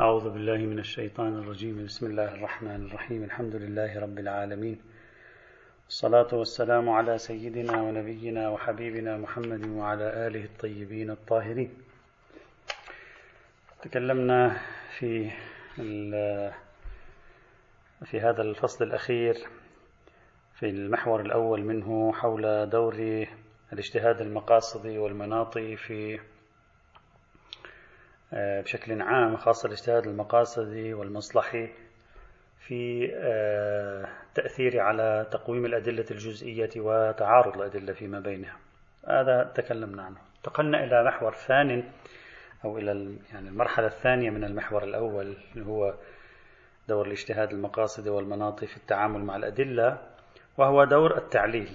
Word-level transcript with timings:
أعوذ 0.00 0.30
بالله 0.30 0.56
من 0.56 0.78
الشيطان 0.78 1.38
الرجيم. 1.38 1.84
بسم 1.86 2.06
الله 2.06 2.34
الرحمن 2.34 2.86
الرحيم. 2.86 3.24
الحمد 3.24 3.54
لله 3.54 4.00
رب 4.00 4.18
العالمين. 4.18 4.78
الصلاة 5.88 6.28
والسلام 6.32 6.88
على 6.88 7.18
سيدنا 7.18 7.82
ونبينا 7.82 8.48
وحبيبنا 8.48 9.16
محمد 9.16 9.66
وعلى 9.66 10.26
آله 10.26 10.44
الطيبين 10.44 11.10
الطاهرين. 11.10 11.70
تكلمنا 13.82 14.60
في 14.98 15.30
في 18.04 18.20
هذا 18.20 18.42
الفصل 18.42 18.84
الأخير 18.84 19.36
في 20.54 20.66
المحور 20.70 21.20
الأول 21.20 21.60
منه 21.62 22.12
حول 22.12 22.70
دور 22.70 23.26
الاجتهاد 23.72 24.20
المقاصدي 24.20 24.98
والمناطي 24.98 25.76
في 25.76 26.18
بشكل 28.32 29.02
عام 29.02 29.36
خاصة 29.36 29.66
الاجتهاد 29.66 30.06
المقاصدي 30.06 30.94
والمصلحي 30.94 31.68
في 32.68 33.10
آه، 33.14 34.08
تأثير 34.34 34.80
على 34.80 35.26
تقويم 35.30 35.64
الأدلة 35.64 36.04
الجزئية 36.10 36.70
وتعارض 36.76 37.56
الأدلة 37.56 37.92
فيما 37.92 38.20
بينها. 38.20 38.56
هذا 39.08 39.52
تكلمنا 39.54 40.02
عنه. 40.02 40.16
انتقلنا 40.36 40.84
إلى 40.84 41.04
محور 41.04 41.34
ثاني 41.34 41.84
أو 42.64 42.78
إلى 42.78 43.16
يعني 43.32 43.48
المرحلة 43.48 43.86
الثانية 43.86 44.30
من 44.30 44.44
المحور 44.44 44.84
الأول 44.84 45.36
اللي 45.54 45.66
هو 45.66 45.94
دور 46.88 47.06
الاجتهاد 47.06 47.52
المقاصدي 47.52 48.10
والمناطي 48.10 48.66
في 48.66 48.76
التعامل 48.76 49.20
مع 49.20 49.36
الأدلة 49.36 49.98
وهو 50.58 50.84
دور 50.84 51.18
التعليل. 51.18 51.72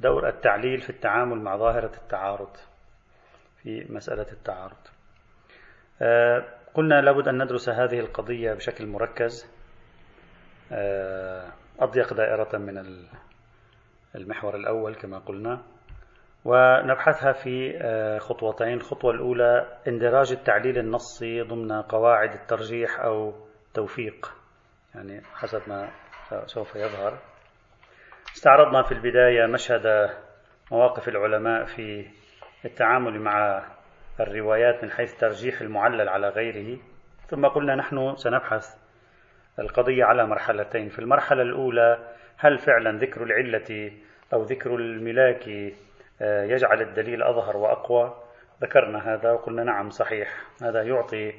دور 0.00 0.28
التعليل 0.28 0.80
في 0.80 0.90
التعامل 0.90 1.36
مع 1.38 1.56
ظاهرة 1.56 1.92
التعارض 2.02 2.56
في 3.62 3.86
مسألة 3.88 4.26
التعارض. 4.32 4.76
آه، 4.76 4.99
قلنا 6.74 7.00
لابد 7.00 7.28
أن 7.28 7.42
ندرس 7.42 7.68
هذه 7.68 8.00
القضية 8.00 8.52
بشكل 8.52 8.86
مركز. 8.86 9.60
آه، 10.72 11.52
أضيق 11.80 12.14
دائرة 12.14 12.58
من 12.58 12.84
المحور 14.14 14.56
الأول 14.56 14.94
كما 14.94 15.18
قلنا 15.18 15.62
ونبحثها 16.44 17.32
في 17.32 17.78
آه، 17.82 18.18
خطوتين. 18.18 18.72
الخطوة 18.74 19.10
الأولى 19.10 19.78
اندراج 19.88 20.32
التعليل 20.32 20.78
النصي 20.78 21.42
ضمن 21.42 21.82
قواعد 21.82 22.32
الترجيح 22.32 23.00
أو 23.00 23.34
توفيق 23.74 24.34
يعني 24.94 25.20
حسب 25.34 25.60
ما 25.68 25.90
سوف 26.46 26.76
يظهر. 26.76 27.18
استعرضنا 28.34 28.82
في 28.82 28.92
البداية 28.92 29.46
مشهد 29.46 30.10
مواقف 30.72 31.08
العلماء 31.08 31.64
في 31.64 32.06
التعامل 32.64 33.20
مع 33.20 33.62
الروايات 34.22 34.84
من 34.84 34.90
حيث 34.90 35.14
ترجيح 35.14 35.60
المعلل 35.60 36.08
على 36.08 36.28
غيره 36.28 36.78
ثم 37.28 37.46
قلنا 37.46 37.74
نحن 37.74 38.14
سنبحث 38.16 38.76
القضية 39.58 40.04
على 40.04 40.26
مرحلتين. 40.26 40.88
في 40.88 40.98
المرحلة 40.98 41.42
الأولى 41.42 41.98
هل 42.38 42.58
فعلا 42.58 42.98
ذكر 42.98 43.22
العلة 43.22 43.92
أو 44.32 44.42
ذكر 44.42 44.74
الملاك 44.74 45.48
آه، 46.22 46.44
يجعل 46.44 46.82
الدليل 46.82 47.22
أظهر 47.22 47.56
وأقوى؟ 47.56 48.14
ذكرنا 48.62 49.14
هذا 49.14 49.32
وقلنا 49.32 49.64
نعم 49.64 49.90
صحيح. 49.90 50.28
هذا 50.62 50.82
يعطي 50.82 51.32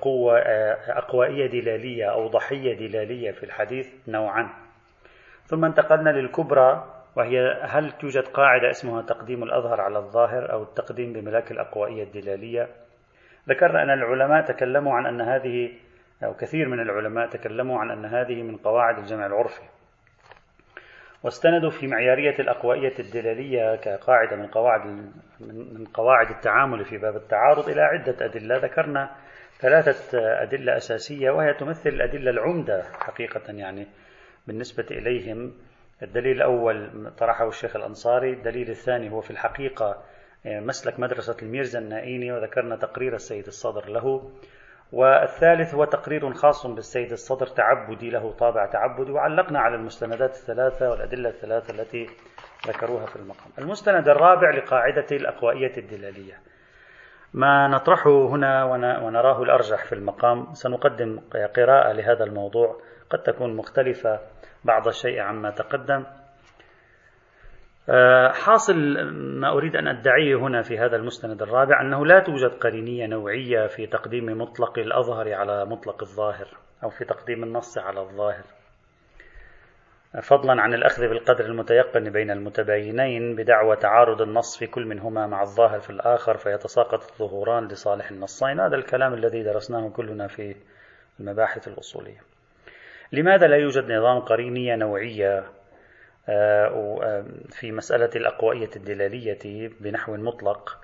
قوة 0.00 0.38
آه، 0.38 0.98
أقوائية 0.98 1.46
دلالية 1.46 2.12
أو 2.12 2.26
ضحية 2.28 2.88
دلالية 2.88 3.30
في 3.30 3.42
الحديث 3.42 4.08
نوعا. 4.08 4.48
ثم 5.44 5.64
انتقلنا 5.64 6.10
للكبرى. 6.10 6.95
وهي 7.16 7.60
هل 7.62 7.92
توجد 7.92 8.28
قاعدة 8.28 8.70
اسمها 8.70 9.02
تقديم 9.02 9.42
الأظهر 9.42 9.80
على 9.80 9.98
الظاهر 9.98 10.52
أو 10.52 10.62
التقديم 10.62 11.12
بملاك 11.12 11.50
الأقوائية 11.50 12.02
الدلالية؟ 12.02 12.68
ذكرنا 13.48 13.82
أن 13.82 13.90
العلماء 13.90 14.44
تكلموا 14.44 14.94
عن 14.94 15.06
أن 15.06 15.20
هذه 15.20 15.72
أو 16.24 16.34
كثير 16.34 16.68
من 16.68 16.80
العلماء 16.80 17.28
تكلموا 17.28 17.78
عن 17.78 17.90
أن 17.90 18.04
هذه 18.04 18.42
من 18.42 18.56
قواعد 18.56 18.98
الجمع 18.98 19.26
العرفي. 19.26 19.62
واستندوا 21.24 21.70
في 21.70 21.86
معيارية 21.86 22.38
الأقوائية 22.38 22.98
الدلالية 22.98 23.76
كقاعدة 23.76 24.36
من 24.36 24.46
قواعد 24.46 24.86
من 25.40 25.84
قواعد 25.94 26.30
التعامل 26.30 26.84
في 26.84 26.98
باب 26.98 27.16
التعارض 27.16 27.68
إلى 27.68 27.80
عدة 27.80 28.26
أدلة. 28.26 28.56
ذكرنا 28.56 29.10
ثلاثة 29.58 30.18
أدلة 30.42 30.76
أساسية 30.76 31.30
وهي 31.30 31.54
تمثل 31.54 31.90
الأدلة 31.90 32.30
العمدة 32.30 32.82
حقيقة 33.00 33.52
يعني 33.52 33.86
بالنسبة 34.46 34.86
إليهم. 34.90 35.52
الدليل 36.02 36.36
الأول 36.36 37.10
طرحه 37.18 37.48
الشيخ 37.48 37.76
الأنصاري 37.76 38.32
الدليل 38.32 38.70
الثاني 38.70 39.10
هو 39.10 39.20
في 39.20 39.30
الحقيقة 39.30 40.02
آه، 40.46 40.60
مسلك 40.60 41.00
مدرسة 41.00 41.36
الميرزا 41.42 41.78
النائيني 41.78 42.32
وذكرنا 42.32 42.76
تقرير 42.76 43.14
السيد 43.14 43.46
الصدر 43.46 43.88
له. 43.88 44.30
والثالث 44.92 45.74
هو 45.74 45.84
تقرير 45.84 46.34
خاص 46.34 46.66
بالسيد 46.66 47.12
الصدر 47.12 47.46
تعبدي 47.46 48.10
له 48.10 48.32
طابع 48.32 48.66
تعبدي 48.66 49.12
وعلقنا 49.12 49.58
على 49.58 49.74
المستندات 49.74 50.30
الثلاثة 50.30 50.90
والأدلة 50.90 51.28
الثلاثة 51.28 51.74
التي 51.74 52.06
ذكروها 52.66 53.06
في 53.06 53.16
المقام. 53.16 53.50
المستند 53.58 54.08
الرابع 54.08 54.50
لقاعدة 54.50 55.06
الأقوائية 55.12 55.76
الدلالية. 55.76 56.40
ما 57.34 57.68
نطرحه 57.68 58.28
هنا 58.28 58.64
ونراه 59.02 59.42
الأرجح 59.42 59.84
في 59.84 59.94
المقام 59.94 60.52
سنقدم 60.52 61.20
قراءة 61.56 61.92
لهذا 61.92 62.24
الموضوع 62.24 62.80
قد 63.10 63.22
تكون 63.22 63.56
مختلفة. 63.56 64.20
بعض 64.66 64.88
الشيء 64.88 65.20
عما 65.20 65.50
تقدم. 65.50 66.04
آه، 67.88 68.32
حاصل 68.32 68.76
ما 69.40 69.48
أريد 69.48 69.76
أن 69.76 69.88
أدعيه 69.88 70.36
هنا 70.36 70.62
في 70.62 70.78
هذا 70.78 70.96
المستند 70.96 71.42
الرابع 71.42 71.80
أنه 71.80 72.06
لا 72.06 72.20
توجد 72.20 72.50
قرينية 72.50 73.06
نوعية 73.06 73.66
في 73.66 73.86
تقديم 73.86 74.38
مطلق 74.38 74.78
الأظهر 74.78 75.34
على 75.34 75.64
مطلق 75.64 76.02
الظاهر 76.02 76.48
أو 76.84 76.88
في 76.88 77.04
تقديم 77.04 77.44
النص 77.44 77.78
على 77.78 78.00
الظاهر. 78.00 78.44
فضلا 80.22 80.62
عن 80.62 80.74
الأخذ 80.74 81.08
بالقدر 81.08 81.44
المتيقن 81.44 82.10
بين 82.10 82.30
المتباينين 82.30 83.36
بدعوى 83.36 83.76
تعارض 83.76 84.22
النص 84.22 84.58
في 84.58 84.66
كل 84.66 84.86
منهما 84.86 85.26
مع 85.26 85.42
الظاهر 85.42 85.80
في 85.80 85.90
الآخر 85.90 86.36
فيتساقط 86.36 87.02
الظهوران 87.02 87.68
لصالح 87.68 88.10
النصين. 88.10 88.60
هذا 88.60 88.76
الكلام 88.76 89.14
الذي 89.14 89.42
درسناه 89.42 89.88
كلنا 89.88 90.26
في 90.26 90.56
المباحث 91.20 91.68
الأصولية. 91.68 92.35
لماذا 93.12 93.46
لا 93.46 93.56
يوجد 93.56 93.92
نظام 93.92 94.18
قرينية 94.18 94.76
نوعية 94.76 95.44
آه، 96.28 96.66
آه، 97.02 97.24
في 97.50 97.72
مسألة 97.72 98.10
الأقوائية 98.16 98.70
الدلالية 98.76 99.70
بنحو 99.80 100.16
مطلق؟ 100.16 100.78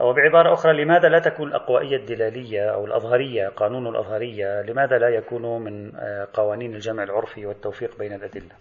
أو 0.00 0.12
بعبارة 0.12 0.52
أخرى 0.52 0.84
لماذا 0.84 1.08
لا 1.08 1.18
تكون 1.18 1.48
الأقوائية 1.48 1.96
الدلالية 1.96 2.74
أو 2.74 2.84
الأظهرية 2.84 3.48
قانون 3.48 3.86
الأظهرية 3.86 4.62
لماذا 4.62 4.98
لا 4.98 5.08
يكون 5.08 5.62
من 5.64 5.96
آه، 5.96 6.28
قوانين 6.32 6.74
الجمع 6.74 7.02
العرفي 7.02 7.46
والتوفيق 7.46 7.98
بين 7.98 8.12
الأدلة؟ 8.12 8.52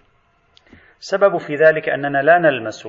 السبب 0.99 1.37
في 1.37 1.55
ذلك 1.55 1.89
أننا 1.89 2.22
لا 2.22 2.37
نلمس 2.37 2.87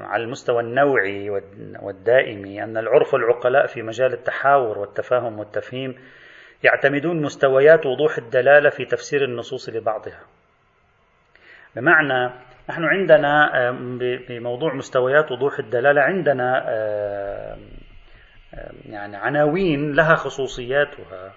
على 0.00 0.22
المستوى 0.22 0.62
النوعي 0.62 1.30
والدائمي 1.82 2.64
أن 2.64 2.76
العرف 2.76 3.14
العقلاء 3.14 3.66
في 3.66 3.82
مجال 3.82 4.12
التحاور 4.12 4.78
والتفاهم 4.78 5.38
والتفهيم 5.38 5.94
يعتمدون 6.62 7.22
مستويات 7.22 7.86
وضوح 7.86 8.18
الدلالة 8.18 8.70
في 8.70 8.84
تفسير 8.84 9.24
النصوص 9.24 9.68
لبعضها. 9.68 10.20
بمعنى 11.76 12.30
نحن 12.70 12.84
عندنا 12.84 13.50
بموضوع 14.28 14.74
مستويات 14.74 15.32
وضوح 15.32 15.58
الدلالة 15.58 16.00
عندنا 16.00 16.64
يعني 18.86 19.16
عناوين 19.16 19.92
لها 19.92 20.14
خصوصياتها 20.14 21.32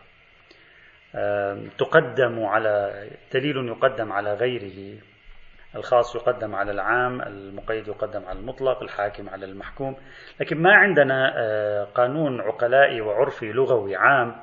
تقدم 1.77 2.45
على 2.45 3.05
دليل 3.33 3.67
يقدم 3.67 4.11
على 4.11 4.33
غيره. 4.33 4.99
الخاص 5.75 6.15
يقدم 6.15 6.55
على 6.55 6.71
العام 6.71 7.21
المقيد 7.21 7.87
يقدم 7.87 8.25
على 8.25 8.39
المطلق 8.39 8.83
الحاكم 8.83 9.29
على 9.29 9.45
المحكوم. 9.45 9.95
لكن 10.39 10.61
ما 10.61 10.73
عندنا 10.73 11.33
قانون 11.95 12.41
عقلائي 12.41 13.01
وعرفي 13.01 13.51
لغوي 13.51 13.95
عام 13.95 14.35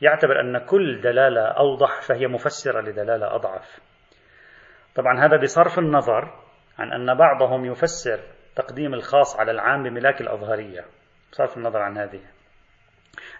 يعتبر 0.00 0.40
أن 0.40 0.58
كل 0.58 1.00
دلالة 1.00 1.40
أوضح 1.40 2.00
فهي 2.08 2.26
مفسرة 2.26 2.80
لدلالة 2.80 3.34
أضعف. 3.34 3.80
طبعا 4.94 5.24
هذا 5.24 5.36
بصرف 5.42 5.78
النظر 5.78 6.32
عن 6.78 6.92
أن 6.92 7.18
بعضهم 7.18 7.64
يفسر 7.64 8.20
تقديم 8.56 8.94
الخاص 8.94 9.40
على 9.40 9.50
العام 9.50 9.82
بملاك 9.82 10.20
الأظهرية. 10.20 10.84
بصرف 11.32 11.56
النظر 11.56 11.82
عن 11.82 11.98
هذه. 11.98 12.20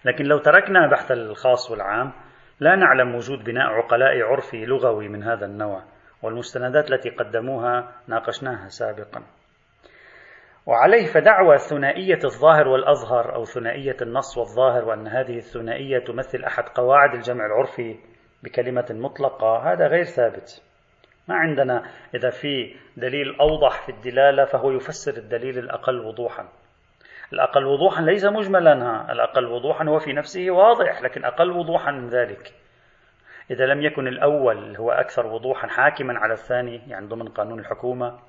لكن 0.05 0.25
لو 0.25 0.37
تركنا 0.37 0.87
بحث 0.87 1.11
الخاص 1.11 1.71
والعام 1.71 2.13
لا 2.59 2.75
نعلم 2.75 3.15
وجود 3.15 3.43
بناء 3.43 3.67
عقلاء 3.67 4.21
عرفي 4.21 4.65
لغوي 4.65 5.07
من 5.07 5.23
هذا 5.23 5.45
النوع 5.45 5.83
والمستندات 6.21 6.91
التي 6.91 7.09
قدموها 7.09 7.91
ناقشناها 8.07 8.67
سابقا. 8.67 9.23
وعليه 10.67 11.05
فدعوى 11.05 11.57
ثنائية 11.57 12.19
الظاهر 12.23 12.67
والأظهر 12.67 13.35
أو 13.35 13.43
ثنائية 13.43 13.95
النص 14.01 14.37
والظاهر 14.37 14.85
وأن 14.85 15.07
هذه 15.07 15.37
الثنائية 15.37 15.99
تمثل 15.99 16.43
أحد 16.43 16.63
قواعد 16.63 17.13
الجمع 17.13 17.45
العرفي 17.45 17.95
بكلمة 18.43 18.85
مطلقة. 18.89 19.73
هذا 19.73 19.87
غير 19.87 20.03
ثابت. 20.03 20.63
ما 21.27 21.35
عندنا 21.35 21.83
إذا 22.15 22.29
في 22.29 22.75
دليل 22.97 23.35
أوضح 23.39 23.85
في 23.85 23.91
الدلالة 23.91 24.45
فهو 24.45 24.71
يفسر 24.71 25.17
الدليل 25.17 25.57
الأقل 25.57 25.99
وضوحا. 25.99 26.47
الأقل 27.33 27.65
وضوحا 27.65 28.01
ليس 28.01 28.25
مجملا 28.25 28.73
الأقل 29.11 29.45
وضوحا 29.45 29.85
هو 29.85 29.99
في 29.99 30.13
نفسه 30.13 30.51
واضح 30.51 31.01
لكن 31.01 31.25
أقل 31.25 31.51
وضوحا 31.51 31.91
من 31.91 32.07
ذلك. 32.07 32.53
إذا 33.51 33.65
لم 33.65 33.81
يكن 33.81 34.07
الأول 34.07 34.77
هو 34.77 34.91
أكثر 34.91 35.27
وضوحا 35.27 35.67
حاكما 35.67 36.19
على 36.19 36.33
الثاني 36.33 36.81
يعني 36.87 37.07
ضمن 37.07 37.27
قانون 37.27 37.59
الحكومة 37.59 38.19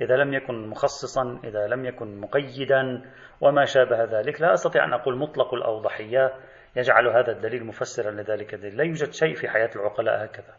إذا 0.00 0.16
لم 0.16 0.34
يكن 0.34 0.68
مخصصا 0.68 1.40
إذا 1.44 1.66
لم 1.66 1.84
يكن 1.84 2.20
مقيدا 2.20 3.02
وما 3.40 3.64
شابه 3.64 4.04
ذلك 4.04 4.40
لا 4.40 4.52
أستطيع 4.52 4.84
أن 4.84 4.92
أقول 4.92 5.18
مطلق 5.18 5.54
الأوضحية 5.54 6.32
يجعل 6.76 7.08
هذا 7.08 7.32
الدليل 7.32 7.64
مفسرا 7.64 8.10
لذلك. 8.10 8.54
الدليل 8.54 8.76
لا 8.76 8.84
يوجد 8.84 9.12
شيء 9.12 9.34
في 9.34 9.48
حياة 9.48 9.70
العقلاء 9.76 10.24
هكذا. 10.24 10.54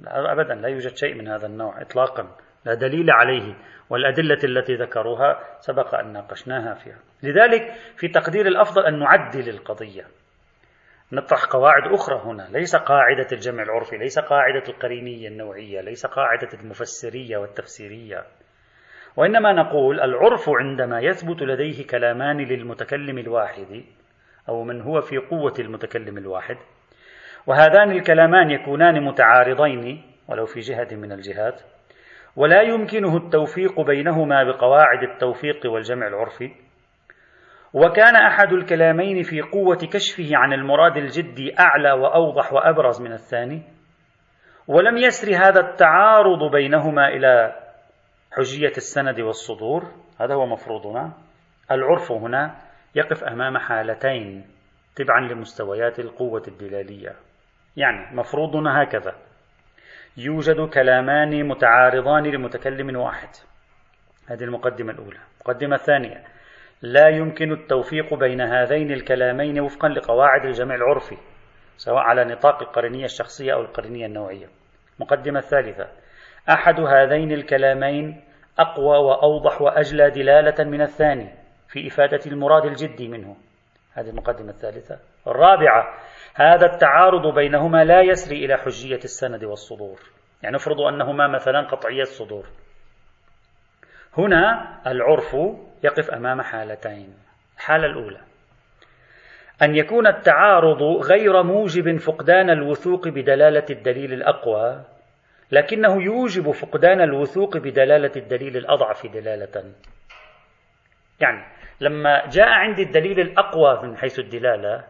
لا 0.00 0.32
أبدا 0.32 0.54
لا 0.54 0.68
يوجد 0.68 0.96
شيء 0.96 1.14
من 1.14 1.28
هذا 1.28 1.46
النوع 1.46 1.82
إطلاقا. 1.82 2.36
لا 2.64 2.74
دليل 2.74 3.10
عليه 3.10 3.54
والأدلة 3.90 4.38
التي 4.44 4.74
ذكروها 4.74 5.58
سبق 5.60 5.94
أن 5.94 6.12
ناقشناها 6.12 6.74
فيها. 6.74 6.98
لذلك 7.22 7.72
في 7.96 8.08
تقدير 8.08 8.46
الأفضل 8.46 8.86
أن 8.86 8.98
نعدل 8.98 9.48
القضية. 9.48 10.04
نطرح 11.12 11.44
قواعد 11.44 11.92
أخرى 11.92 12.20
هنا. 12.24 12.48
ليس 12.52 12.76
قاعدة 12.76 13.26
الجمع 13.32 13.62
العرفي 13.62 13.96
ليس 13.96 14.18
قاعدة 14.18 14.62
القرينية 14.68 15.28
النوعية 15.28 15.80
ليس 15.80 16.06
قاعدة 16.06 16.48
المفسرية 16.60 17.36
والتفسيرية. 17.36 18.24
وإنما 19.16 19.52
نقول 19.52 20.00
العرف 20.00 20.48
عندما 20.48 21.00
يثبت 21.00 21.42
لديه 21.42 21.86
كلامان 21.86 22.36
للمتكلم 22.36 23.18
الواحد 23.18 23.84
أو 24.48 24.64
من 24.64 24.80
هو 24.80 25.00
في 25.00 25.18
قوة 25.18 25.54
المتكلم 25.58 26.18
الواحد. 26.18 26.56
وهذان 27.46 27.90
الكلامان 27.90 28.50
يكونان 28.50 29.04
متعارضين 29.04 30.02
ولو 30.28 30.46
في 30.46 30.60
جهة 30.60 30.88
من 30.92 31.12
الجهات. 31.12 31.62
ولا 32.36 32.62
يمكنه 32.62 33.16
التوفيق 33.16 33.80
بينهما 33.80 34.44
بقواعد 34.44 35.02
التوفيق 35.02 35.66
والجمع 35.66 36.06
العرفي. 36.06 36.50
وكان 37.74 38.16
أحد 38.16 38.52
الكلامين 38.52 39.22
في 39.22 39.40
قوة 39.40 39.76
كشفه 39.76 40.36
عن 40.36 40.52
المراد 40.52 40.96
الجدي 40.96 41.58
أعلى 41.58 41.92
وأوضح 41.92 42.52
وأبرز 42.52 43.02
من 43.02 43.12
الثاني. 43.12 43.62
ولم 44.68 44.96
يسر 44.96 45.36
هذا 45.36 45.60
التعارض 45.60 46.50
بينهما 46.52 47.08
إلى 47.08 47.54
حجية 48.32 48.72
السند 48.76 49.20
والصدور. 49.20 49.82
هذا 50.20 50.34
هو 50.34 50.46
مفروضنا. 50.46 51.12
العرف 51.70 52.12
هنا 52.12 52.56
يقف 52.94 53.24
أمام 53.24 53.58
حالتين 53.58 54.44
تبعا 54.96 55.20
لمستويات 55.20 55.98
القوة 55.98 56.42
الدلالية. 56.48 57.12
يعني 57.76 58.16
مفروضنا 58.16 58.82
هكذا. 58.82 59.14
يوجد 60.16 60.68
كلامان 60.68 61.48
متعارضان 61.48 62.26
لمتكلم 62.26 62.96
واحد. 62.96 63.28
هذه 64.28 64.44
المقدمة 64.44 64.92
الأولى. 64.92 65.18
المقدمة 65.40 65.74
الثانية. 65.74 66.24
لا 66.82 67.08
يمكن 67.08 67.52
التوفيق 67.52 68.14
بين 68.14 68.40
هذين 68.40 68.92
الكلامين 68.92 69.60
وفقا 69.60 69.88
لقواعد 69.88 70.44
الجمع 70.44 70.74
العرفي 70.74 71.16
سواء 71.76 72.02
على 72.02 72.24
نطاق 72.24 72.62
القرنية 72.62 73.04
الشخصية 73.04 73.54
أو 73.54 73.60
القرنية 73.60 74.06
النوعية. 74.06 74.46
المقدمة 74.96 75.38
الثالثة 75.38 75.88
أحد 76.48 76.80
هذين 76.80 77.32
الكلامين 77.32 78.24
أقوى 78.58 78.98
وأوضح 78.98 79.62
وأجلى 79.62 80.10
دلالة 80.10 80.64
من 80.64 80.82
الثاني 80.82 81.30
في 81.68 81.86
إفادة 81.86 82.20
المراد 82.26 82.64
الجدي 82.64 83.08
منه. 83.08 83.36
هذه 83.94 84.08
المقدمة 84.10 84.50
الثالثة. 84.50 84.98
الرابعة. 85.26 85.84
هذا 86.34 86.66
التعارض 86.66 87.34
بينهما 87.34 87.84
لا 87.84 88.00
يسري 88.00 88.44
إلى 88.44 88.56
حجية 88.56 89.00
السند 89.04 89.44
والصدور. 89.44 89.98
يعني 90.42 90.54
نفرض 90.54 90.80
أنهما 90.80 91.28
مثلا 91.28 91.60
قطعية 91.60 92.02
الصدور. 92.02 92.44
هنا 94.18 94.76
العرف 94.86 95.36
يقف 95.84 96.10
أمام 96.10 96.42
حالتين. 96.42 97.14
الحالة 97.56 97.86
الأولى. 97.86 98.20
أن 99.62 99.74
يكون 99.76 100.06
التعارض 100.06 100.82
غير 100.82 101.42
موجب 101.42 101.96
فقدان 101.96 102.50
الوثوق 102.50 103.08
بدلالة 103.08 103.66
الدليل 103.70 104.12
الأقوى 104.12 104.84
لكنه 105.52 106.02
يوجب 106.02 106.50
فقدان 106.50 107.00
الوثوق 107.00 107.56
بدلالة 107.56 108.12
الدليل 108.16 108.56
الأضعف 108.56 109.06
دلالة. 109.06 109.72
يعني 111.20 111.44
لما 111.80 112.26
جاء 112.26 112.48
عندي 112.48 112.82
الدليل 112.82 113.20
الأقوى 113.20 113.82
من 113.82 113.96
حيث 113.96 114.18
الدلالة 114.18 114.84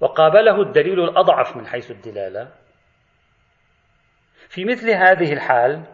وقابله 0.00 0.62
الدليل 0.62 1.00
الأضعف 1.00 1.56
من 1.56 1.66
حيث 1.66 1.90
الدلالة 1.90 2.48
في 4.48 4.64
مثل 4.64 4.90
هذه 4.90 5.32
الحال 5.32 5.84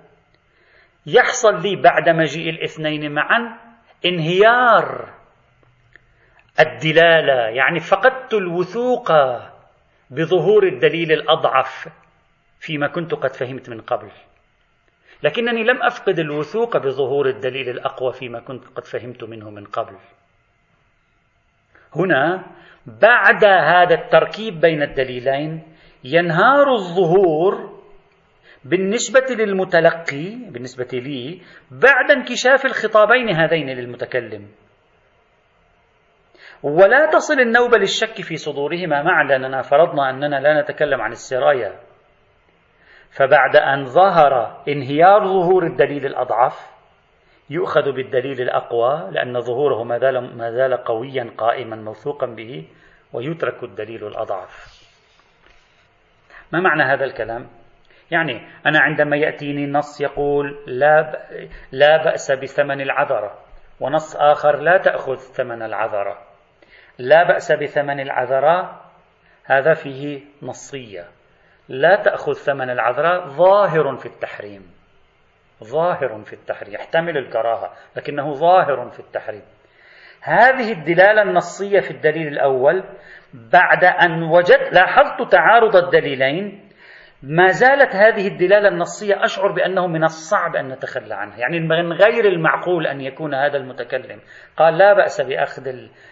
يحصل 1.06 1.62
لي 1.62 1.76
بعد 1.82 2.08
مجيء 2.08 2.50
الاثنين 2.50 3.12
معا 3.12 3.58
انهيار 4.04 5.08
الدلالة 6.60 7.48
يعني 7.48 7.80
فقدت 7.80 8.34
الوثوق 8.34 9.12
بظهور 10.10 10.66
الدليل 10.66 11.12
الأضعف 11.12 11.88
فيما 12.60 12.86
كنت 12.86 13.14
قد 13.14 13.34
فهمت 13.34 13.70
من 13.70 13.80
قبل. 13.80 14.10
لكنني 15.22 15.64
لم 15.64 15.82
أفقد 15.82 16.18
الوثوق 16.18 16.76
بظهور 16.76 17.28
الدليل 17.28 17.68
الأقوى 17.68 18.12
فيما 18.12 18.40
كنت 18.40 18.64
قد 18.76 18.84
فهمت 18.84 19.24
منه 19.24 19.50
من 19.50 19.64
قبل. 19.64 19.96
هنا 21.96 22.44
بعد 22.86 23.44
هذا 23.44 23.94
التركيب 23.94 24.60
بين 24.60 24.82
الدليلين 24.82 25.62
ينهار 26.04 26.72
الظهور 26.74 27.71
بالنسبة 28.64 29.26
للمتلقي 29.30 30.36
بالنسبة 30.50 30.88
لي 30.92 31.42
بعد 31.70 32.10
انكشاف 32.10 32.64
الخطابين 32.64 33.30
هذين 33.36 33.70
للمتكلم. 33.70 34.48
ولا 36.62 37.10
تصل 37.12 37.40
النوبة 37.40 37.78
للشك 37.78 38.22
في 38.22 38.36
صدورهما 38.36 39.02
معا 39.02 39.24
لأننا 39.24 39.62
فرضنا 39.62 40.10
أننا 40.10 40.40
لا 40.40 40.60
نتكلم 40.60 41.00
عن 41.00 41.12
السرايا. 41.12 41.80
فبعد 43.10 43.56
أن 43.56 43.84
ظهر 43.84 44.62
انهيار 44.68 45.24
ظهور 45.24 45.66
الدليل 45.66 46.06
الأضعف 46.06 46.72
يؤخذ 47.50 47.92
بالدليل 47.92 48.40
الأقوى 48.40 49.10
لأن 49.10 49.40
ظهوره 49.40 49.84
ما 49.84 49.98
زال, 49.98 50.36
ما 50.36 50.50
زال 50.50 50.76
قويا 50.76 51.32
قائما 51.38 51.76
موثوقا 51.76 52.26
به 52.26 52.68
ويترك 53.12 53.62
الدليل 53.62 54.06
الأضعف. 54.06 54.82
ما 56.52 56.60
معنى 56.60 56.82
هذا 56.82 57.04
الكلام؟ 57.04 57.61
يعني 58.12 58.46
أنا 58.66 58.80
عندما 58.80 59.16
يأتيني 59.16 59.66
نص 59.66 60.00
يقول 60.00 60.64
لا, 60.66 61.18
لا 61.72 62.04
بأس 62.04 62.32
بثمن 62.32 62.80
العذرة 62.80 63.38
ونص 63.80 64.16
آخر 64.16 64.56
لا 64.56 64.76
تأخذ 64.76 65.16
ثمن 65.16 65.62
العذرة. 65.62 66.18
لا 66.98 67.28
بأس 67.28 67.52
بثمن 67.52 68.00
العذرة 68.00 68.80
هذا 69.44 69.74
فيه 69.74 70.20
نصية. 70.42 71.04
لا 71.68 72.02
تأخذ 72.02 72.32
ثمن 72.32 72.70
العذراء 72.70 73.28
ظاهر 73.28 73.96
في 73.96 74.06
التحريم. 74.06 74.70
ظاهر 75.64 76.22
في 76.24 76.32
التحريم 76.32 76.74
يحتمل 76.74 77.16
الكراهة 77.16 77.72
لكنه 77.96 78.32
ظاهر 78.34 78.90
في 78.90 79.00
التحريم. 79.00 79.42
هذه 80.22 80.72
الدلالة 80.72 81.22
النصية 81.22 81.80
في 81.80 81.90
الدليل 81.90 82.28
الأول 82.28 82.84
بعد 83.34 83.84
أن 83.84 84.22
وجدت 84.22 84.72
لاحظت 84.72 85.32
تعارض 85.32 85.76
الدليلين 85.76 86.71
ما 87.22 87.46
زالت 87.46 87.96
هذه 87.96 88.28
الدلالة 88.28 88.68
النصية 88.68 89.24
أشعر 89.24 89.52
بأنه 89.52 89.86
من 89.86 90.04
الصعب 90.04 90.56
أن 90.56 90.68
نتخلى 90.68 91.14
عنها. 91.14 91.38
يعني 91.38 91.60
من 91.60 91.92
غير 91.92 92.24
المعقول 92.24 92.86
أن 92.86 93.00
يكون 93.00 93.34
هذا 93.34 93.56
المتكلم. 93.56 94.20
قال 94.56 94.78
لا 94.78 94.92
بأس 94.94 95.20
بأخذ, 95.20 95.62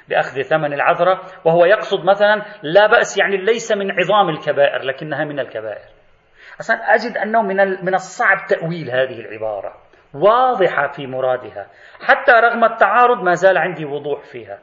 بأخذ 0.09 0.43
ثمن 0.43 0.73
العذرة 0.73 1.21
وهو 1.45 1.64
يقصد 1.64 2.05
مثلا 2.05 2.43
لا 2.62 2.87
بأس 2.87 3.19
يعني 3.19 3.37
ليس 3.37 3.73
من 3.73 3.90
عظام 3.90 4.29
الكبائر 4.29 4.83
لكنها 4.83 5.25
من 5.25 5.40
الكبائر. 5.40 5.88
أصلا 6.61 6.76
أجد 6.76 7.17
أنه 7.17 7.43
من, 7.43 7.57
من 7.85 7.95
الصعب 7.95 8.47
تأويل 8.49 8.90
هذه 8.90 9.21
العبارة. 9.21 9.75
واضحة 10.14 10.88
في 10.88 11.07
مرادها. 11.07 11.67
حتى 12.00 12.33
رغم 12.33 12.64
التعارض 12.64 13.23
ما 13.23 13.33
زال 13.33 13.59
عندي 13.59 13.85
وضوح 13.85 14.25
فيها. 14.25 14.59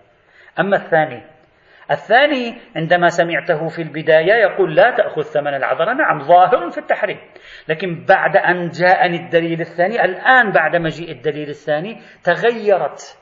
أما 0.59 0.75
الثاني 0.77 1.36
الثاني 1.91 2.57
عندما 2.75 3.07
سمعته 3.07 3.67
في 3.67 3.81
البداية 3.81 4.33
يقول 4.33 4.75
لا 4.75 4.91
تأخذ 4.91 5.21
ثمن 5.21 5.53
العذرة 5.53 5.93
نعم 5.93 6.19
ظاهر 6.19 6.69
في 6.69 6.77
التحريم. 6.77 7.19
لكن 7.67 8.05
بعد 8.05 8.37
أن 8.37 8.69
جاءني 8.69 9.17
الدليل 9.17 9.61
الثاني 9.61 10.05
الآن 10.05 10.51
بعد 10.51 10.75
مجيء 10.75 11.11
الدليل 11.11 11.49
الثاني 11.49 12.01
تغيرت 12.23 13.19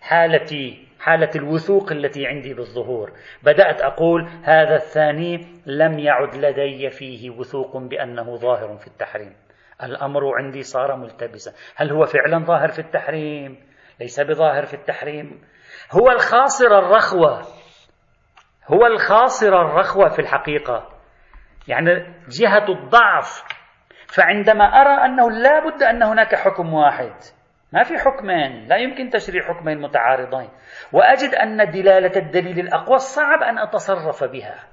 حالتي 0.00 0.84
حالة 1.00 1.30
الوثوق 1.36 1.92
التي 1.92 2.26
عندي 2.26 2.54
بالظهور. 2.54 3.12
بدأت 3.42 3.82
أقول 3.82 4.28
هذا 4.44 4.74
الثاني 4.74 5.46
لم 5.66 5.98
يعد 5.98 6.34
لدي 6.36 6.90
فيه 6.90 7.30
وثوق 7.30 7.76
بأنه 7.76 8.36
ظاهر 8.36 8.76
في 8.76 8.86
التحريم. 8.86 9.36
الأمر 9.82 10.20
عندي 10.38 10.62
صار 10.62 10.96
ملتبسا. 10.96 11.52
هل 11.76 11.92
هو 11.92 12.04
فعلا 12.04 12.44
ظاهر 12.44 12.68
في 12.68 12.78
التحريم؟ 12.78 13.56
ليس 14.00 14.20
بظاهر 14.20 14.66
في 14.66 14.74
التحريم. 14.74 15.40
هو 15.92 16.10
الخاصر 16.10 16.78
الرخوة. 16.78 17.42
هو 18.72 18.86
الخاصر 18.86 19.48
الرخوة 19.48 20.08
في 20.08 20.18
الحقيقة. 20.18 20.88
يعني 21.68 21.90
جهة 22.40 22.68
الضعف. 22.68 23.44
فعندما 24.06 24.64
أرى 24.64 25.04
أنه 25.04 25.30
لا 25.30 25.68
بد 25.68 25.82
أن 25.82 26.02
هناك 26.02 26.34
حكم 26.34 26.74
واحد. 26.74 27.14
ما 27.72 27.82
في 27.82 27.98
حكمين. 27.98 28.66
لا 28.68 28.76
يمكن 28.76 29.10
تشريع 29.10 29.42
حكمين 29.42 29.80
متعارضين. 29.80 30.48
وأجد 30.92 31.34
أن 31.34 31.70
دلالة 31.70 32.16
الدليل 32.16 32.58
الأقوى 32.58 32.98
صعب 32.98 33.42
أن 33.42 33.58
أتصرف 33.58 34.24
بها. 34.24 34.64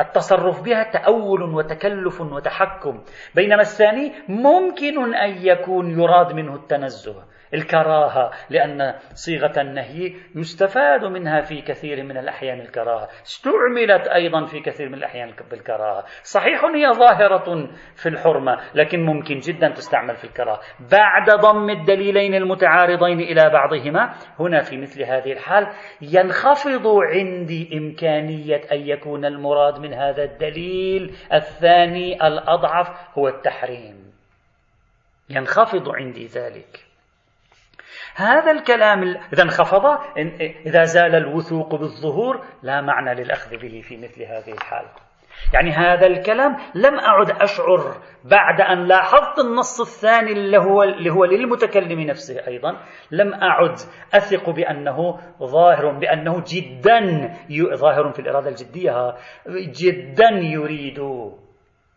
التصرف 0.00 0.62
بها 0.62 0.82
تأول 0.82 1.42
وتكلف 1.42 2.20
وتحكم. 2.20 3.02
بينما 3.34 3.60
الثاني 3.60 4.12
ممكن 4.28 5.14
أن 5.14 5.30
يكون 5.46 5.90
يراد 5.90 6.32
منه 6.32 6.54
التنزه. 6.54 7.24
الكراهة 7.54 8.30
لأن 8.50 8.94
صيغة 9.14 9.60
النهي 9.60 10.14
يستفاد 10.34 11.04
منها 11.04 11.40
في 11.40 11.62
كثير 11.62 12.02
من 12.02 12.16
الأحيان 12.16 12.60
الكراهة. 12.60 13.08
استعملت 13.22 14.08
أيضا 14.08 14.44
في 14.44 14.60
كثير 14.60 14.88
من 14.88 14.94
الأحيان 14.94 15.32
بالكراهة. 15.50 16.04
صحيح 16.22 16.64
هي 16.64 16.92
ظاهرة 16.92 17.68
في 17.94 18.08
الحرمة 18.08 18.56
لكن 18.74 19.04
ممكن 19.04 19.38
جدا 19.38 19.68
تستعمل 19.68 20.16
في 20.16 20.24
الكراهة. 20.24 20.60
بعد 20.90 21.30
ضم 21.40 21.70
الدليلين 21.70 22.34
المتعارضين 22.34 23.20
إلى 23.20 23.50
بعضهما 23.50 24.14
هنا 24.40 24.60
في 24.60 24.76
مثل 24.76 25.02
هذه 25.02 25.32
الحال 25.32 25.66
ينخفض 26.02 26.86
عندي 26.86 27.78
إمكانية 27.78 28.60
أن 28.72 28.88
يكون 28.88 29.24
المراد 29.24 29.80
من 29.80 29.94
هذا 29.94 30.24
الدليل 30.24 31.14
الثاني 31.32 32.26
الأضعف 32.26 33.18
هو 33.18 33.28
التحريم. 33.28 34.12
ينخفض 35.30 35.88
عندي 35.88 36.26
ذلك. 36.26 36.85
هذا 38.16 38.50
الكلام 38.50 39.02
إذا 39.32 39.42
انخفض 39.42 39.84
إذا 40.66 40.84
زال 40.84 41.14
الوثوق 41.14 41.74
بالظهور 41.74 42.44
لا 42.62 42.80
معنى 42.80 43.14
للأخذ 43.14 43.50
به 43.50 43.80
في 43.80 43.96
مثل 43.96 44.22
هذه 44.22 44.52
الحال 44.52 44.86
يعني 45.54 45.70
هذا 45.70 46.06
الكلام 46.06 46.56
لم 46.74 46.98
أعد 46.98 47.30
أشعر 47.30 47.96
بعد 48.24 48.60
أن 48.60 48.86
لاحظت 48.86 49.38
النص 49.38 49.80
الثاني 49.80 50.32
اللي 50.32 50.58
هو, 50.58 50.82
اللي 50.82 51.10
هو 51.10 51.24
للمتكلم 51.24 52.00
نفسه 52.00 52.46
أيضا. 52.46 52.80
لم 53.10 53.34
أعد 53.34 53.74
أثق 54.14 54.50
بأنه 54.50 55.20
ظاهر 55.42 55.90
بأنه 55.90 56.44
جدا 56.46 57.30
ظاهر 57.74 58.12
في 58.12 58.18
الإرادة 58.18 58.48
الجدية. 58.48 59.14
جدا 59.48 60.28
يريد 60.28 60.98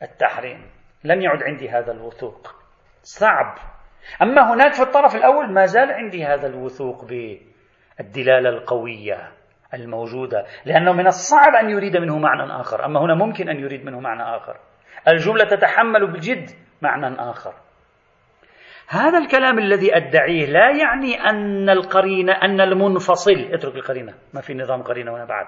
التحريم. 0.02 0.72
لم 1.04 1.22
يعد 1.22 1.44
عندي 1.44 1.70
هذا 1.70 1.92
الوثوق. 1.92 2.56
صعب. 3.04 3.79
أما 4.22 4.54
هناك 4.54 4.74
في 4.74 4.82
الطرف 4.82 5.16
الأول 5.16 5.54
ما 5.54 5.66
زال 5.66 5.92
عندي 5.92 6.26
هذا 6.26 6.48
الوثوق 6.48 7.06
بالدلالة 7.06 8.50
القوية 8.50 9.32
الموجودة 9.74 10.46
لأنه 10.66 10.92
من 10.94 11.08
الصعب 11.08 11.56
أن 11.56 11.70
يريد 11.70 11.98
منه 11.98 12.18
معنى 12.18 12.62
آخر 12.62 12.86
أما 12.86 13.00
هنا 13.00 13.16
ممكن 13.16 13.50
أن 13.50 13.60
يريد 13.60 13.86
منه 13.86 14.00
معنى 14.00 14.24
آخر. 14.24 14.58
الجملة 15.08 15.46
تتحمل 15.46 16.12
بالجد 16.12 16.50
معنى 16.82 17.16
آخر. 17.20 17.54
هذا 18.88 19.18
الكلام 19.18 19.60
الذي 19.60 19.96
أدعيه 19.96 20.46
لا 20.46 20.70
يعني 20.72 21.16
أن 21.30 21.70
القرينة 21.70 22.34
أن 22.34 22.62
المنفصل 22.62 23.50
اترك 23.52 23.76
القرينة 23.76 24.14
ما 24.34 24.42
في 24.42 24.54
نظام 24.54 24.82
قرينة 24.82 25.16
هنا 25.16 25.26
بعد 25.26 25.48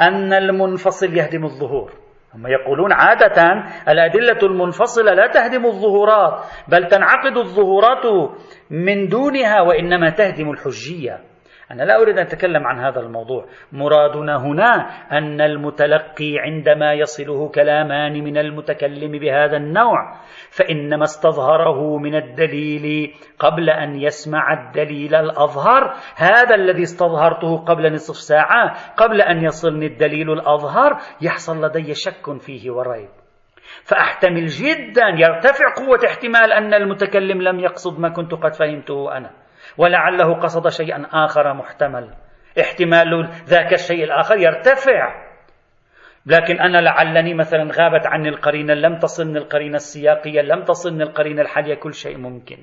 أن 0.00 0.32
المنفصل 0.32 1.16
يهدم 1.16 1.44
الظهور. 1.44 1.92
هم 2.34 2.46
يقولون 2.46 2.92
عادة 2.92 3.42
الأدلة 3.88 4.38
المنفصلة 4.42 5.14
لا 5.14 5.26
تهدم 5.26 5.66
الظهورات 5.66 6.44
بل 6.68 6.88
تنعقد 6.88 7.36
الظهورات 7.36 8.32
من 8.70 9.08
دونها 9.08 9.60
وإنما 9.60 10.10
تهدم 10.10 10.50
الحجية. 10.50 11.31
أنا 11.72 11.82
لا 11.82 12.02
أريد 12.02 12.18
أن 12.18 12.26
أتكلم 12.26 12.66
عن 12.66 12.78
هذا 12.78 13.00
الموضوع. 13.00 13.46
مرادنا 13.72 14.36
هنا 14.36 14.74
أن 15.12 15.40
المتلقي 15.40 16.38
عندما 16.38 16.92
يصله 16.92 17.48
كلامان 17.48 18.12
من 18.24 18.38
المتكلم 18.38 19.18
بهذا 19.18 19.56
النوع 19.56 20.16
فإنما 20.50 21.04
استظهره 21.04 21.98
من 21.98 22.14
الدليل 22.14 23.14
قبل 23.38 23.70
أن 23.70 24.00
يسمع 24.00 24.52
الدليل 24.52 25.14
الأظهر. 25.14 25.94
هذا 26.16 26.54
الذي 26.54 26.82
استظهرته 26.82 27.64
قبل 27.64 27.92
نصف 27.92 28.16
ساعة 28.16 28.74
قبل 28.96 29.20
أن 29.22 29.44
يصلني 29.44 29.86
الدليل 29.86 30.32
الأظهر 30.32 30.98
يحصل 31.20 31.64
لدي 31.64 31.94
شك 31.94 32.40
فيه 32.40 32.70
وريب. 32.70 33.08
فأحتمل 33.84 34.46
جدا 34.46 35.06
يرتفع 35.18 35.64
قوة 35.76 35.98
احتمال 36.06 36.52
أن 36.52 36.74
المتكلم 36.74 37.42
لم 37.42 37.60
يقصد 37.60 38.00
ما 38.00 38.08
كنت 38.08 38.34
قد 38.34 38.54
فهمته 38.54 39.16
أنا. 39.16 39.41
ولعله 39.78 40.34
قصد 40.34 40.68
شيئا 40.68 41.06
آخر 41.12 41.54
محتمل. 41.54 42.14
احتمال 42.60 43.28
ذاك 43.44 43.72
الشيء 43.72 44.04
الآخر 44.04 44.36
يرتفع. 44.36 45.32
لكن 46.26 46.60
أنا 46.60 46.78
لعلني 46.78 47.34
مثلا 47.34 47.62
غابت 47.62 48.06
عني 48.06 48.28
القرينة 48.28 48.74
لم 48.74 48.98
تصلني 48.98 49.38
القرينة 49.38 49.76
السياقية 49.76 50.40
لم 50.40 50.64
تصلني 50.64 51.02
القرينة 51.02 51.42
الحالية 51.42 51.74
كل 51.74 51.94
شيء 51.94 52.18
ممكن. 52.18 52.58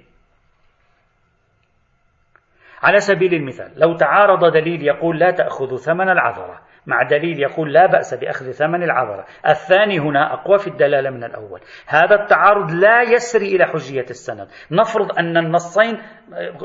على 2.83 2.99
سبيل 2.99 3.33
المثال 3.33 3.71
لو 3.75 3.97
تعارض 3.97 4.53
دليل 4.53 4.83
يقول 4.83 5.19
لا 5.19 5.31
تأخذ 5.31 5.75
ثمن 5.75 6.09
العذرة 6.09 6.61
مع 6.87 7.03
دليل 7.03 7.39
يقول 7.39 7.73
لا 7.73 7.85
بأس 7.85 8.13
بأخذ 8.13 8.51
ثمن 8.51 8.83
العذرة 8.83 9.25
الثاني 9.47 9.99
هنا 9.99 10.33
أقوى 10.33 10.59
في 10.59 10.67
الدلالة 10.67 11.09
من 11.09 11.23
الأول. 11.23 11.61
هذا 11.87 12.15
التعارض 12.15 12.71
لا 12.71 13.01
يسري 13.01 13.55
إلى 13.55 13.65
حجية 13.65 14.05
السند. 14.09 14.47
نفرض 14.71 15.19
أن 15.19 15.37
النصين 15.37 16.01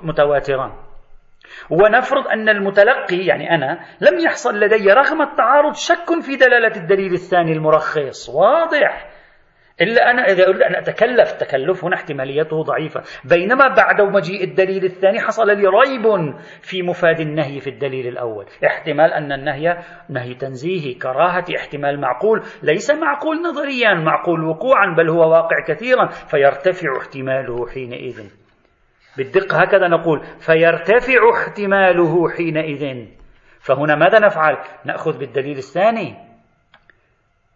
متواتران. 0.03 0.73
ونفرض 1.71 2.29
أن 2.29 2.49
المتلقي 2.49 3.17
يعني 3.17 3.55
أنا 3.55 3.81
لم 4.01 4.19
يحصل 4.19 4.61
لدي 4.61 4.93
رغم 4.93 5.23
التعارض 5.23 5.75
شك 5.75 6.21
في 6.23 6.37
دلالة 6.37 6.77
الدليل 6.77 7.13
الثاني 7.13 7.53
المرخص. 7.53 8.29
واضح. 8.29 9.14
إلا 9.81 10.11
أنا 10.11 10.23
إذا 10.23 10.49
أريد 10.49 10.63
أن 10.63 10.75
أتكلف 10.75 11.33
تكلف 11.33 11.85
هنا 11.85 11.97
احتماليته 11.97 12.63
ضعيفة. 12.63 13.03
بينما 13.25 13.69
بعد 13.69 14.01
مجيء 14.01 14.45
الدليل 14.45 14.85
الثاني 14.85 15.21
حصل 15.21 15.47
لي 15.47 15.67
ريب 15.67 16.35
في 16.63 16.83
مفاد 16.83 17.21
النهي 17.21 17.61
في 17.61 17.71
الدليل 17.71 18.07
الأول. 18.07 18.47
احتمال 18.67 19.13
أن 19.13 19.33
النهي 19.33 19.79
نهي 20.09 20.35
تنزيهي 20.35 20.95
كراهة 20.95 21.45
احتمال 21.59 22.01
معقول. 22.01 22.43
ليس 22.63 22.91
معقول 22.91 23.43
نظريا 23.43 23.95
معقول 23.95 24.45
وقوعا 24.45 24.95
بل 24.97 25.09
هو 25.09 25.31
واقع 25.31 25.57
كثيرا. 25.67 26.07
فيرتفع 26.07 26.89
احتماله 27.01 27.67
حينئذ. 27.67 28.31
بالدقة 29.17 29.63
هكذا 29.63 29.89
نقول 29.89 30.21
فيرتفع 30.41 31.21
احتماله 31.35 32.29
حينئذ. 32.29 33.07
فهنا 33.61 33.95
ماذا 33.95 34.19
نفعل؟ 34.19 34.57
نأخذ 34.85 35.19
بالدليل 35.19 35.57
الثاني. 35.57 36.34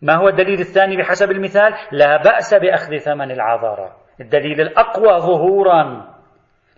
ما 0.02 0.14
هو 0.14 0.28
الدليل 0.28 0.61
الثاني 0.61 0.97
بحسب 0.97 1.31
المثال؟ 1.31 1.75
لا 1.93 2.23
بأس 2.23 2.55
بأخذ 2.55 2.97
ثمن 2.97 3.31
العذارة 3.31 3.97
الدليل 4.21 4.61
الأقوى 4.61 5.19
ظهورا. 5.19 6.14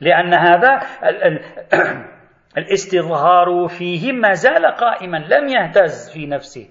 لأن 0.01 0.35
هذا 0.35 0.81
الاستظهار 2.59 3.67
فيه 3.69 4.13
ما 4.13 4.33
زال 4.33 4.67
قائما 4.67 5.17
لم 5.17 5.49
يهتز 5.49 6.13
في 6.13 6.27
نفسه. 6.27 6.69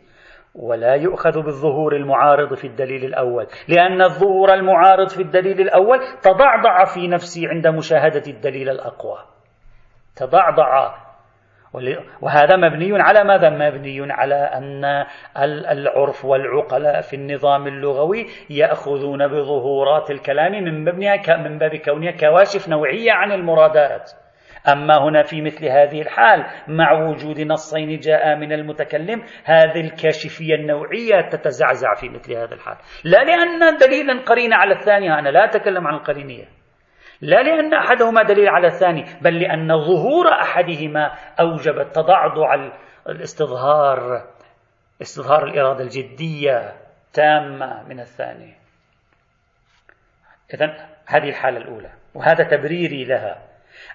ولا 0.56 0.96
يؤخذ 0.96 1.42
بالظهور 1.42 1.96
المعارض 1.96 2.54
في 2.54 2.68
الدليل 2.68 3.06
الأول. 3.06 3.48
لأن 3.68 4.02
الظهور 4.02 4.54
المعارض 4.54 5.10
في 5.10 5.22
الدليل 5.22 5.62
الأول 5.62 6.00
تضعضع 6.22 6.86
في 6.86 7.08
نفسي 7.08 7.48
عند 7.48 7.68
مشاهدة 7.68 8.24
الدليل 8.28 8.70
الأقوى. 8.70 9.18
تضعضع 10.16 10.96
وهذا 12.22 12.56
مبني 12.56 13.02
على 13.02 13.24
ماذا؟ 13.24 13.50
مبني 13.50 14.14
على 14.14 14.36
أن 14.36 15.06
العرف 15.72 16.26
والعقلاء 16.26 17.02
في 17.02 17.16
النظام 17.16 17.68
اللغوي 17.68 18.26
يأخذون 18.50 19.28
بظهورات 19.28 20.12
الكلام 20.12 20.52
من 20.52 20.84
مبنها 20.84 21.38
من 21.38 21.58
باب 21.58 21.76
كونها 21.76 22.12
كواشف 22.12 22.70
نوعية 22.70 23.12
عن 23.12 23.32
المرادات. 23.32 24.12
أما 24.68 24.98
هنا 24.98 25.24
في 25.24 25.42
مثل 25.42 25.66
هذه 25.66 26.02
الحال 26.02 26.46
مع 26.68 26.92
وجود 26.92 27.40
نصين 27.40 28.00
جاء 28.00 28.36
من 28.36 28.54
المتكلم 28.54 29.24
هذه 29.46 29.82
الكاشفية 29.82 30.56
النوعية 30.56 31.30
تتزعزع 31.30 31.94
في 31.94 32.10
مثل 32.10 32.34
هذا 32.34 32.54
الحال 32.54 32.78
لا 33.04 33.24
لأن 33.24 33.78
دليلا 33.78 34.22
قرين 34.26 34.54
على 34.54 34.74
الثانية 34.74 35.20
أنا 35.20 35.30
لا 35.30 35.46
أتكلم 35.46 35.88
عن 35.88 35.94
القرينية 35.94 36.59
لا 37.22 37.44
لأن 37.44 37.74
أحدهما 37.74 38.24
دليل 38.24 38.50
على 38.50 38.68
الثاني 38.68 39.06
بل 39.22 39.40
لأن 39.40 39.78
ظهور 39.78 40.32
أحدهما 40.32 41.12
أوجب 41.40 41.80
التضعضع 41.80 42.70
الاستظهار 43.10 44.28
استظهار 45.02 45.44
الإرادة 45.44 45.84
الجدية 45.84 46.74
تامة 47.14 47.84
من 47.84 48.00
الثاني 48.00 48.56
إذا 50.54 50.90
هذه 51.08 51.30
الحالة 51.30 51.58
الأولى 51.58 51.90
وهذا 52.14 52.44
تبريري 52.44 53.04
لها 53.04 53.42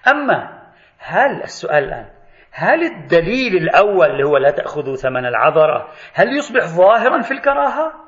أما 0.07 0.63
هل 0.97 1.43
السؤال 1.43 1.83
الآن 1.83 2.09
هل 2.51 2.83
الدليل 2.83 3.57
الأول 3.57 4.11
اللي 4.11 4.23
هو 4.23 4.37
لا 4.37 4.51
تأخذوا 4.51 4.95
ثمن 4.95 5.25
العذرة 5.25 5.89
هل 6.13 6.37
يصبح 6.37 6.65
ظاهرا 6.65 7.21
في 7.21 7.31
الكراهة؟ 7.31 8.04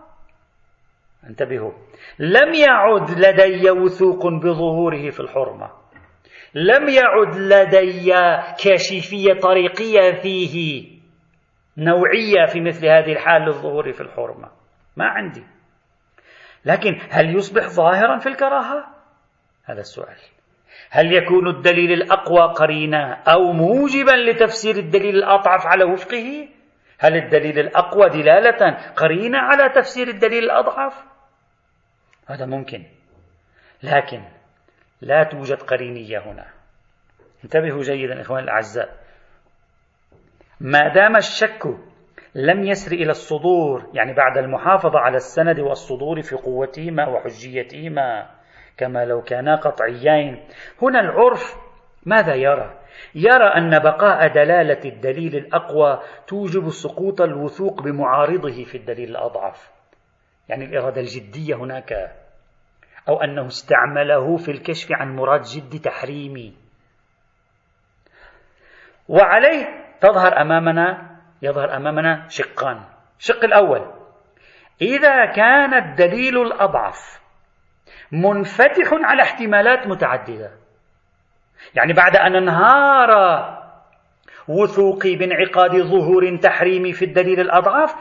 انتبهوا. 1.23 1.71
لم 2.19 2.53
يعد 2.53 3.11
لدي 3.11 3.71
وثوق 3.71 4.27
بظهوره 4.27 5.09
في 5.09 5.19
الحرمة. 5.19 5.71
لم 6.53 6.89
يعد 6.89 7.35
لدي 7.35 8.11
كاشفية 8.63 9.33
طريقية 9.41 10.11
فيه 10.21 10.87
نوعية 11.77 12.45
في 12.53 12.61
مثل 12.61 12.85
هذه 12.87 13.11
الحال 13.11 13.41
للظهور 13.41 13.91
في 13.91 14.01
الحرمة. 14.01 14.49
ما 14.97 15.05
عندي. 15.05 15.43
لكن 16.65 16.99
هل 17.09 17.35
يصبح 17.35 17.67
ظاهرا 17.67 18.17
في 18.17 18.29
الكراهة؟ 18.29 18.87
هذا 19.65 19.79
السؤال. 19.79 20.17
هل 20.89 21.13
يكون 21.13 21.47
الدليل 21.47 21.91
الأقوى 21.91 22.53
قرينة 22.53 23.13
أو 23.13 23.51
موجبا 23.51 24.11
لتفسير 24.11 24.75
الدليل 24.75 25.15
الأضعف 25.15 25.65
على 25.65 25.83
وفقه؟ 25.83 26.47
هل 26.99 27.15
الدليل 27.15 27.59
الأقوى 27.59 28.09
دلالة 28.09 28.77
قرينة 28.95 29.37
على 29.37 29.69
تفسير 29.69 30.07
الدليل 30.07 30.43
الأضعف؟ 30.43 31.03
هذا 32.27 32.45
ممكن. 32.45 32.83
لكن 33.83 34.23
لا 35.01 35.23
توجد 35.23 35.61
قرينية 35.61 36.19
هنا. 36.19 36.45
انتبهوا 37.43 37.81
جيدا 37.81 38.21
إخواني 38.21 38.43
الأعزاء. 38.43 38.89
ما 40.59 40.93
دام 40.93 41.15
الشك 41.15 41.63
لم 42.35 42.63
يسر 42.63 42.91
إلى 42.91 43.11
الصدور 43.11 43.89
يعني 43.93 44.13
بعد 44.13 44.37
المحافظة 44.37 44.99
على 44.99 45.17
السند 45.17 45.59
والصدور 45.59 46.21
في 46.21 46.35
قوتهما 46.35 47.07
وحجيتهما 47.07 48.29
كما 48.77 49.05
لو 49.05 49.21
كانا 49.21 49.55
قطعيين 49.55 50.47
هنا 50.81 50.99
العرف 50.99 51.55
ماذا 52.05 52.35
يرى؟ 52.35 52.79
يرى 53.15 53.47
أن 53.57 53.79
بقاء 53.79 54.27
دلالة 54.27 54.89
الدليل 54.89 55.35
الأقوى 55.35 56.01
توجب 56.27 56.69
سقوط 56.69 57.21
الوثوق 57.21 57.81
بمعارضه 57.81 58.63
في 58.63 58.77
الدليل 58.77 59.09
الأضعف. 59.09 59.71
يعني 60.49 60.65
الإرادة 60.65 61.01
الجدية 61.01 61.55
هناك 61.55 62.15
أو 63.09 63.21
أنه 63.21 63.47
استعمله 63.47 64.37
في 64.37 64.51
الكشف 64.51 64.91
عن 64.91 65.15
مراد 65.15 65.41
جد 65.41 65.81
تحريمي. 65.81 66.53
وعليه 69.07 69.65
تظهر 70.01 70.41
أمامنا 70.41 71.17
يظهر 71.41 71.77
أمامنا 71.77 72.27
شقان. 72.29 72.83
الشق 73.19 73.43
الأول 73.43 73.93
إذا 74.81 75.25
كان 75.25 75.73
الدليل 75.73 76.41
الأضعف 76.41 77.21
منفتح 78.11 78.89
على 78.91 79.21
احتمالات 79.21 79.87
متعددة. 79.87 80.66
يعني 81.75 81.93
بعد 81.93 82.15
أن 82.15 82.35
انهار 82.35 83.11
وثوقي 84.47 85.15
بانعقاد 85.15 85.71
ظهور 85.81 86.37
تحريمي 86.37 86.93
في 86.93 87.05
الدليل 87.05 87.39
الأضعف 87.39 87.95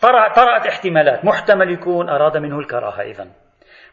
طرأت 0.00 0.66
احتمالات. 0.66 1.24
محتمل 1.24 1.70
يكون 1.70 2.08
أراد 2.08 2.36
منه 2.36 2.58
الكراهة 2.58 3.02
إذن. 3.02 3.30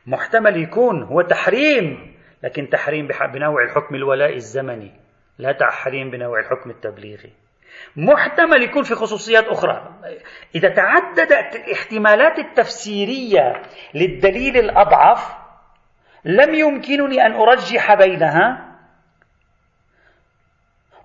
محتمل 0.07 0.63
يكون 0.63 1.03
هو 1.03 1.21
تحريم 1.21 2.17
لكن 2.43 2.69
تحريم 2.69 3.07
بنوع 3.33 3.63
الحكم 3.63 3.95
الولاء 3.95 4.33
الزمني 4.33 4.91
لا 5.37 5.51
تحريم 5.51 6.09
بنوع 6.09 6.39
الحكم 6.39 6.69
التبليغي. 6.69 7.33
محتمل 7.95 8.63
يكون 8.63 8.83
في 8.83 8.95
خصوصيات 8.95 9.45
أخرى. 9.47 9.93
إذا 10.55 10.69
تعددت 10.69 11.55
الاحتمالات 11.55 12.39
التفسيرية 12.39 13.61
للدليل 13.93 14.57
الأضعف 14.57 15.37
لم 16.25 16.55
يمكنني 16.55 17.25
أن 17.25 17.33
أرجح 17.33 17.93
بينها. 17.93 18.66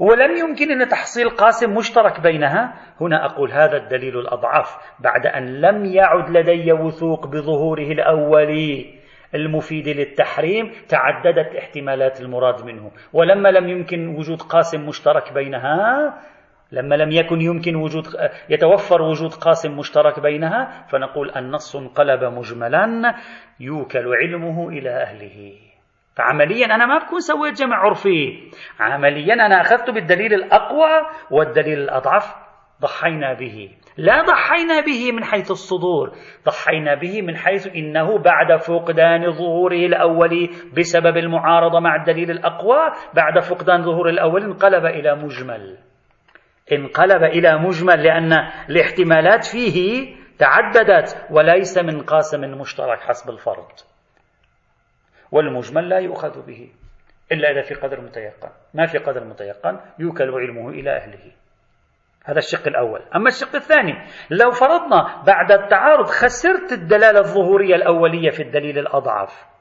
ولم 0.02 0.37
يمكنني 0.37 0.87
تحصيل 0.87 1.30
قاسم 1.30 1.75
مشترك 1.75 2.21
بينها. 2.21 2.75
هنا 3.00 3.25
أقول 3.26 3.52
هذا 3.52 3.76
الدليل 3.76 4.18
الأضعف 4.18 4.76
بعد 5.00 5.26
أن 5.26 5.61
لم 5.61 5.85
يعد 5.85 6.30
لدي 6.30 6.73
وثوق 6.73 7.26
بظهوره 7.26 7.92
الأولي 7.92 8.94
المفيد 9.35 9.88
للتحريم 9.88 10.73
تعددت 10.88 11.56
احتمالات 11.56 12.21
المراد 12.21 12.64
منه. 12.64 12.90
ولما 13.12 13.49
لم 13.49 13.68
يمكن 13.68 14.09
وجود 14.09 14.42
قاسم 14.42 14.87
مشترك 14.87 15.32
بينها 15.32 16.14
لما 16.73 16.94
لم 16.94 17.11
يكن 17.11 17.40
يمكن 17.40 17.76
وجود 17.76 18.04
يتوفر 18.49 19.02
وجود 19.02 19.35
قاسم 19.35 19.78
مشترك 19.78 20.21
بينها 20.21 20.87
فنقول 20.88 21.30
النص 21.37 21.76
انقلب 21.76 22.25
مجملا 22.25 23.14
يوكل 23.61 24.14
علمه 24.14 24.68
إلى 24.68 24.90
أهله. 24.90 25.72
فعمليا 26.16 26.66
أنا 26.66 26.87
ما 26.87 26.99
بكون 26.99 27.21
سويت 27.21 27.59
جمع 27.61 27.76
عرفي. 27.76 28.50
عمليا 28.81 29.35
أنا 29.35 29.61
أخذت 29.61 29.90
بالدليل 29.90 30.35
الأقوى 30.35 31.07
والدليل 31.31 31.78
الأضعف. 31.78 32.35
ضحينا 32.81 33.33
به. 33.33 33.71
لا 33.97 34.23
ضحينا 34.23 34.81
به 34.81 35.12
من 35.12 35.25
حيث 35.25 35.50
الصدور. 35.50 36.11
ضحينا 36.47 36.95
به 36.95 37.23
من 37.23 37.37
حيث 37.37 37.66
إنه 37.66 38.19
بعد 38.19 38.60
فقدان 38.60 39.32
ظهوره 39.32 39.86
الأولي 39.86 40.50
بسبب 40.78 41.17
المعارضة 41.17 41.80
مع 41.80 41.97
الدليل 41.97 42.30
الأقوى 42.30 42.78
بعد 43.15 43.39
فقدان 43.39 43.82
ظهور 43.82 44.08
الأول 44.08 44.43
انقلب 44.43 44.86
إلى 44.86 45.15
مجمل. 45.15 45.78
انقلب 46.73 47.23
إلى 47.23 47.58
مجمل 47.58 48.02
لأن 48.02 48.32
الاحتمالات 48.71 49.45
فيه 49.45 50.06
تعددت 50.39 51.26
وليس 51.30 51.78
من 51.78 52.02
قاسم 52.02 52.41
مشترك 52.41 53.00
حسب 53.00 53.30
الفرض 53.30 53.92
والمجمل 55.32 55.88
لا 55.88 55.99
يؤخذ 55.99 56.47
به 56.47 56.71
إلا 57.32 57.50
إذا 57.50 57.62
في 57.62 57.75
قدر 57.75 58.00
متيقن. 58.00 58.50
ما 58.75 58.86
في 58.86 58.99
قدر 58.99 59.25
متيقن 59.25 59.80
يوكل 59.99 60.30
علمه 60.30 60.68
إلى 60.68 60.97
أهله. 60.97 61.32
هذا 62.25 62.38
الشق 62.38 62.66
الأول. 62.66 63.00
أما 63.16 63.28
الشق 63.28 63.54
الثاني 63.54 63.92
لو 64.30 64.50
فرضنا 64.50 65.23
بعد 65.26 65.52
التعارض 65.52 66.06
خسرت 66.06 66.73
الدلالة 66.73 67.18
الظهورية 67.18 67.75
الأولية 67.75 68.30
في 68.30 68.42
الدليل 68.42 68.78
الأضعف 68.78 69.52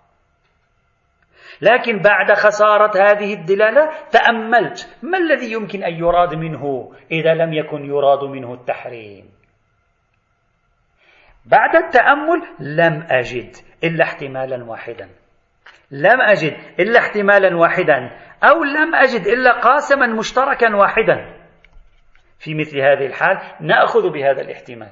لكن 1.61 1.99
بعد 1.99 2.33
خسارة 2.33 3.11
هذه 3.11 3.33
الدلالة 3.33 3.89
تأملت 4.11 4.97
ما 5.03 5.17
الذي 5.17 5.51
يمكن 5.51 5.83
أن 5.83 5.93
يراد 5.93 6.35
منه 6.35 6.93
إذا 7.11 7.33
لم 7.33 7.53
يكن 7.53 7.85
يراد 7.85 8.23
منه 8.23 8.53
التحريم؟ 8.53 9.29
بعد 11.45 11.75
التأمل 11.75 12.41
لم 12.59 13.07
أجد 13.09 13.55
إلا 13.83 14.03
احتمالا 14.03 14.63
واحدا. 14.63 15.09
لم 15.91 16.21
أجد 16.21 16.57
إلا 16.79 16.99
احتمالا 16.99 17.57
واحدا 17.57 18.11
أو 18.43 18.63
لم 18.63 18.95
أجد 18.95 19.27
إلا 19.27 19.59
قاسما 19.59 20.07
مشتركا 20.07 20.75
واحدا. 20.75 21.33
في 22.39 22.55
مثل 22.55 22.79
هذه 22.79 23.05
الحال 23.05 23.37
نأخذ 23.61 24.09
بهذا 24.09 24.41
الاحتمال. 24.41 24.91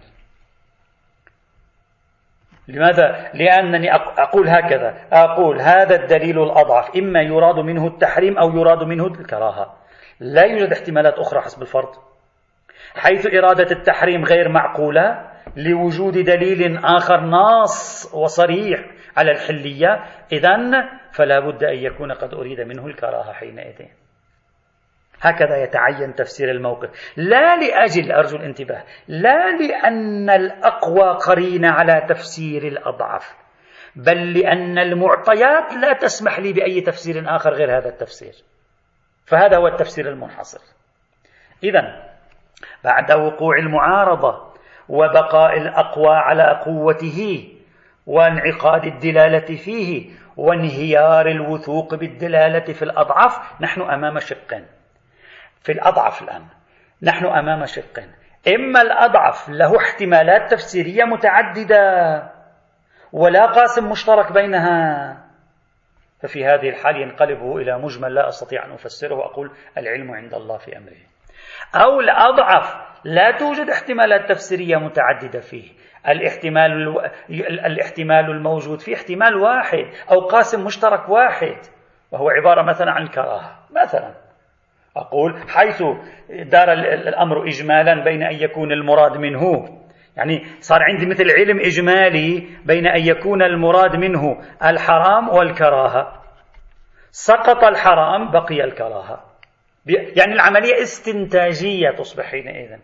لماذا؟ 2.68 3.32
لأنني 3.34 3.94
أقول 3.96 4.50
هكذا. 4.50 5.08
أقول 5.12 5.62
هذا 5.62 5.96
الدليل 5.96 6.44
الأضعف. 6.44 6.96
إما 6.96 7.22
يراد 7.22 7.56
منه 7.56 7.88
التحريم 7.88 8.38
أو 8.38 8.58
يراد 8.58 8.84
منه 8.84 9.08
الكراهة. 9.08 9.76
لا 10.20 10.44
يوجد 10.44 10.72
احتمالات 10.72 11.14
أخرى 11.14 11.42
حسب 11.42 11.62
الفرض. 11.62 11.96
حيث 12.96 13.28
إرادة 13.28 13.72
التحريم 13.72 14.24
غير 14.24 14.50
معقولة 14.50 15.30
لوجود 15.58 16.18
دليل 16.18 16.78
آخر 16.86 17.20
ناص 17.20 18.10
وصريح 18.14 18.80
على 19.20 19.32
الحلية. 19.32 20.04
إذا 20.32 20.58
فلا 21.12 21.40
بد 21.40 21.64
أن 21.64 21.78
يكون 21.78 22.12
قد 22.12 22.34
أريد 22.34 22.62
منه 22.62 22.88
الكراهة 22.88 23.34
حينئذ. 23.34 23.86
هكذا 25.22 25.64
يتعين 25.64 26.16
تفسير 26.16 26.52
الموقف. 26.52 26.90
لا 27.18 27.56
لأجل 27.56 28.12
أرجو 28.12 28.38
الانتباه 28.38 28.84
لا 29.08 29.58
لأن 29.58 30.30
الأقوى 30.30 31.18
قرين 31.28 31.66
على 31.66 32.06
تفسير 32.10 32.68
الأضعف 32.68 33.36
بل 33.96 34.34
لأن 34.40 34.78
المعطيات 34.78 35.74
لا 35.74 35.94
تسمح 35.94 36.40
لي 36.40 36.54
بأي 36.54 36.82
تفسير 36.82 37.36
آخر 37.36 37.54
غير 37.54 37.78
هذا 37.78 37.90
التفسير. 37.90 38.34
فهذا 39.26 39.58
هو 39.58 39.68
التفسير 39.68 40.10
المنحصر. 40.10 40.60
إذا 41.64 42.10
بعد 42.84 43.12
وقوع 43.12 43.58
المعارضة 43.58 44.50
وبقاء 44.90 45.58
الأقوى 45.58 46.16
على 46.16 46.62
قوته 46.66 47.50
وانعقاد 48.10 48.86
الدلالة 48.86 49.56
فيه 49.56 50.10
وانهيار 50.38 51.28
الوثوق 51.28 51.96
بالدلالة 51.96 52.74
في 52.74 52.82
الأضعف 52.82 53.62
نحن 53.62 53.82
أمام 53.82 54.20
شقين 54.20 54.66
في 55.62 55.72
الأضعف 55.72 56.22
الآن 56.22 56.46
نحن 57.04 57.26
أمام 57.26 57.66
شق. 57.66 58.00
إما 58.48 58.82
الأضعف 58.82 59.50
له 59.50 59.78
احتمالات 59.78 60.52
تفسيرية 60.52 61.04
متعددة 61.04 61.84
ولا 63.12 63.46
قاسم 63.46 63.90
مشترك 63.90 64.32
بينها. 64.34 65.18
ففي 66.22 66.46
هذه 66.46 66.70
الحال 66.70 67.02
ينقلب 67.02 67.58
إلى 67.58 67.78
مجمل 67.78 68.16
لا 68.16 68.28
أستطيع 68.28 68.66
أن 68.66 68.72
أفسره 68.72 69.16
وأقول 69.16 69.52
العلم 69.78 70.12
عند 70.12 70.34
الله 70.34 70.58
في 70.58 70.78
أمره. 70.78 71.02
أو 71.76 72.00
الأضعف 72.00 72.76
لا 73.04 73.32
توجد 73.32 73.70
احتمالات 73.70 74.30
تفسيرية 74.30 74.78
متعددة 74.78 75.40
فيه. 75.40 75.72
الاحتمال 76.08 76.98
الاحتمال 77.66 78.32
الموجود 78.32 78.80
فيه 78.80 78.96
احتمال 78.96 79.36
واحد 79.36 79.86
أو 80.12 80.20
قاسم 80.20 80.66
مشترك 80.66 81.10
واحد 81.10 81.58
وهو 82.12 82.30
عبارة 82.30 82.62
مثلا 82.62 82.92
عن 82.92 83.02
الكراهة 83.04 83.60
مثلا. 83.72 84.14
أقول 84.98 85.36
حيث 85.50 85.84
دار 86.30 86.74
الأمر 86.74 87.48
إجمالا 87.48 88.04
بين 88.04 88.24
أن 88.24 88.36
يكون 88.36 88.72
المراد 88.72 89.18
منه 89.18 89.70
يعني 90.18 90.46
صار 90.60 90.84
عندي 90.84 91.06
مثل 91.06 91.32
علم 91.32 91.60
إجمالي 91.60 92.48
بين 92.66 92.88
أن 92.88 93.02
يكون 93.08 93.44
المراد 93.44 93.96
منه 93.96 94.42
الحرام 94.66 95.30
والكراهة. 95.30 96.22
سقط 97.12 97.64
الحرام 97.64 98.32
بقي 98.32 98.64
الكراهة. 98.64 99.24
يعني 99.88 100.34
العملية 100.34 100.82
استنتاجية 100.82 101.90
تصبح 101.98 102.26
حينئذ. 102.26 102.78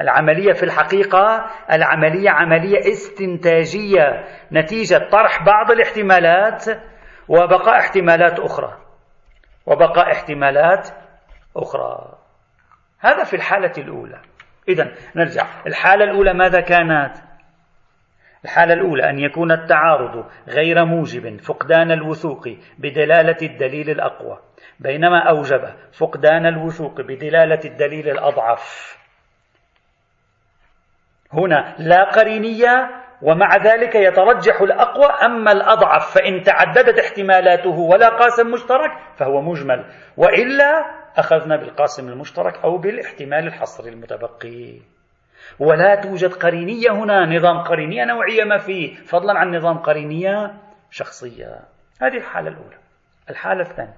العملية 0.00 0.52
في 0.52 0.62
الحقيقة 0.62 1.46
العملية 1.72 2.30
عملية 2.30 2.78
استنتاجية 2.78 4.24
نتيجة 4.52 5.08
طرح 5.12 5.44
بعض 5.44 5.70
الاحتمالات 5.70 6.64
وبقاء 7.28 7.78
احتمالات 7.78 8.40
أخرى. 8.40 8.78
وبقاء 9.66 10.12
احتمالات 10.12 10.88
أخرى. 11.56 12.18
هذا 13.00 13.24
في 13.24 13.36
الحالة 13.36 13.72
الأولى. 13.78 14.20
إذا 14.68 14.92
نرجع. 15.16 15.46
الحالة 15.66 16.04
الأولى 16.04 16.32
ماذا 16.34 16.60
كانت؟ 16.60 17.16
الحالة 18.44 18.74
الأولى 18.74 19.10
أن 19.10 19.18
يكون 19.18 19.52
التعارض 19.52 20.26
غير 20.48 20.84
موجب 20.84 21.40
فقدان 21.40 21.90
الوثوق 21.92 22.48
بدلالة 22.78 23.36
الدليل 23.42 23.90
الأقوى. 23.90 24.38
بينما 24.80 25.28
أوجب 25.28 25.62
فقدان 25.98 26.46
الوثوق 26.46 27.00
بدلالة 27.00 27.60
الدليل 27.64 28.08
الأضعف. 28.08 28.99
هنا 31.32 31.74
لا 31.78 32.04
قرينية 32.04 32.90
ومع 33.22 33.56
ذلك 33.56 33.94
يترجح 33.94 34.60
الأقوى 34.60 35.06
أما 35.06 35.52
الأضعف 35.52 36.14
فإن 36.14 36.42
تعددت 36.42 36.98
احتمالاته 36.98 37.78
ولا 37.78 38.08
قاسم 38.08 38.50
مشترك 38.50 38.90
فهو 39.16 39.40
مجمل 39.42 39.84
وإلا 40.16 41.00
أخذنا 41.16 41.56
بالقاسم 41.56 42.08
المشترك 42.08 42.64
أو 42.64 42.78
بالاحتمال 42.78 43.46
الحصري 43.46 43.90
المتبقي. 43.90 44.80
ولا 45.58 45.94
توجد 45.94 46.34
قرينية 46.34 46.90
هنا 46.90 47.36
نظام 47.36 47.58
قرينية 47.58 48.04
نوعية 48.04 48.44
ما 48.44 48.58
فيه 48.58 48.94
فضلا 48.94 49.38
عن 49.38 49.56
نظام 49.56 49.78
قرينية 49.78 50.54
شخصية. 50.90 51.60
هذه 52.02 52.16
الحالة 52.16 52.48
الأولى. 52.48 52.76
الحالة 53.30 53.60
الثانية. 53.60 53.94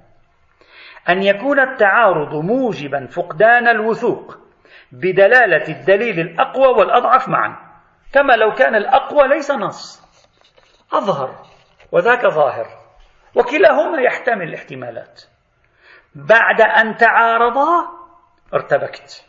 أن 1.08 1.22
يكون 1.22 1.60
التعارض 1.60 2.34
موجبا 2.34 3.06
فقدان 3.06 3.68
الوثوق. 3.68 4.38
بدلالة 4.92 5.68
الدليل 5.68 6.20
الأقوى 6.20 6.68
والأضعف 6.68 7.28
معا. 7.28 7.56
كما 8.12 8.32
لو 8.32 8.54
كان 8.54 8.74
الأقوى 8.74 9.28
ليس 9.28 9.50
نص 9.50 10.02
أظهر 10.92 11.34
وذاك 11.92 12.26
ظاهر. 12.26 12.66
وكلاهما 13.36 14.00
يحتمل 14.00 14.48
الاحتمالات. 14.48 15.22
بعد 16.14 16.60
أن 16.60 16.96
تعارضا 16.96 17.88
ارتبكت. 18.54 19.24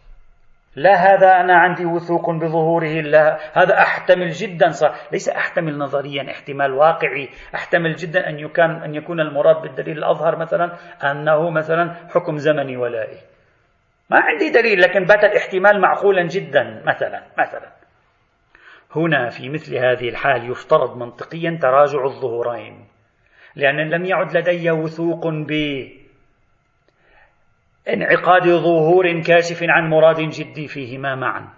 لا 0.75 0.93
هذا 0.95 1.31
أنا 1.31 1.57
عندي 1.57 1.85
وثوق 1.85 2.29
بظهوره 2.31 3.01
لا 3.01 3.39
هذا 3.53 3.77
أحتمل 3.77 4.29
جدا 4.29 4.69
صار 4.69 4.95
ليس 5.11 5.29
أحتمل 5.29 5.77
نظريا 5.77 6.31
احتمال 6.31 6.73
واقعي. 6.73 7.29
أحتمل 7.55 7.95
جدا 7.95 8.29
أن 8.29 8.39
يكون 8.39 8.83
أن 8.83 8.95
يكون 8.95 9.19
المراد 9.19 9.61
بالدليل 9.61 9.97
الأظهر 9.97 10.35
مثلا 10.35 10.77
أنه 11.11 11.49
مثلا 11.49 12.09
حكم 12.09 12.37
زمني 12.37 12.77
ولائي. 12.77 13.32
ما 14.13 14.19
عندي 14.19 14.49
دليل 14.49 14.81
لكن 14.81 15.05
بات 15.05 15.23
الاحتمال 15.23 15.81
معقولا 15.81 16.27
جدا 16.27 16.83
مثلا 16.85 17.23
مثلا. 17.37 17.71
هنا 18.95 19.29
في 19.29 19.49
مثل 19.49 19.75
هذه 19.75 20.09
الحال 20.09 20.51
يفترض 20.51 20.97
منطقيا 20.97 21.59
تراجع 21.61 22.03
الظهورين 22.05 22.87
لأن 23.55 23.89
لم 23.89 24.05
يعد 24.05 24.37
لدي 24.37 24.71
وثوق 24.71 25.27
ب 25.27 25.51
انعقاد 27.89 28.43
ظهور 28.43 29.21
كاشف 29.21 29.59
عن 29.63 29.89
مراد 29.89 30.19
جدي 30.19 30.67
فيهما 30.67 31.15
معا. 31.15 31.49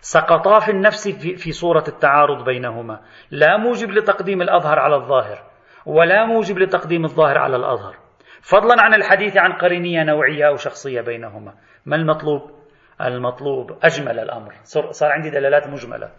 سقطا 0.00 0.60
في 0.60 0.70
النفس 0.70 1.08
في 1.08 1.52
صورة 1.52 1.84
التعارض 1.88 2.44
بينهما. 2.44 3.00
لا 3.30 3.56
موجب 3.56 3.90
لتقديم 3.90 4.42
الأظهر 4.42 4.78
على 4.78 4.96
الظاهر 4.96 5.42
ولا 5.86 6.26
موجب 6.26 6.58
لتقديم 6.58 7.04
الظاهر 7.04 7.38
على 7.38 7.56
الأظهر. 7.56 8.03
فضلا 8.44 8.82
عن 8.82 8.94
الحديث 8.94 9.36
عن 9.36 9.52
قرينية 9.52 10.02
نوعية 10.02 10.48
أو 10.48 10.56
شخصية 10.56 11.00
بينهما. 11.00 11.54
ما 11.86 11.96
المطلوب؟ 11.96 12.50
المطلوب 13.00 13.78
أجمل 13.82 14.18
الأمر. 14.18 14.52
صار 14.90 15.12
عندي 15.12 15.30
دلالات 15.30 15.68
مجملة. 15.68 16.10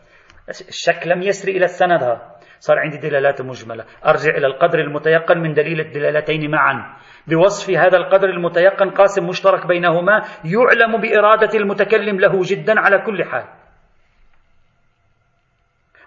الشك 0.50 1.08
لم 1.08 1.22
يسري 1.22 1.58
إلى 1.58 1.66
السند 1.66 2.18
صار 2.60 2.80
عندي 2.80 2.98
دلالات 2.98 3.42
مجملة. 3.42 3.86
أرجع 4.06 4.32
إلى 4.38 4.48
القدر 4.48 4.80
المتيقن 4.80 5.38
من 5.38 5.54
دليل 5.54 5.80
الدلالتين 5.80 6.52
معا. 6.52 6.98
بوصف 7.28 7.70
هذا 7.70 7.98
القدر 7.98 8.30
المتيقن 8.30 8.90
قاسم 8.90 9.28
مشترك 9.28 9.68
بينهما 9.68 10.22
يعلم 10.46 11.02
بإرادة 11.02 11.60
المتكلم 11.60 12.20
له 12.20 12.42
جدا 12.44 12.80
على 12.80 12.98
كل 12.98 13.24
حال. 13.24 13.46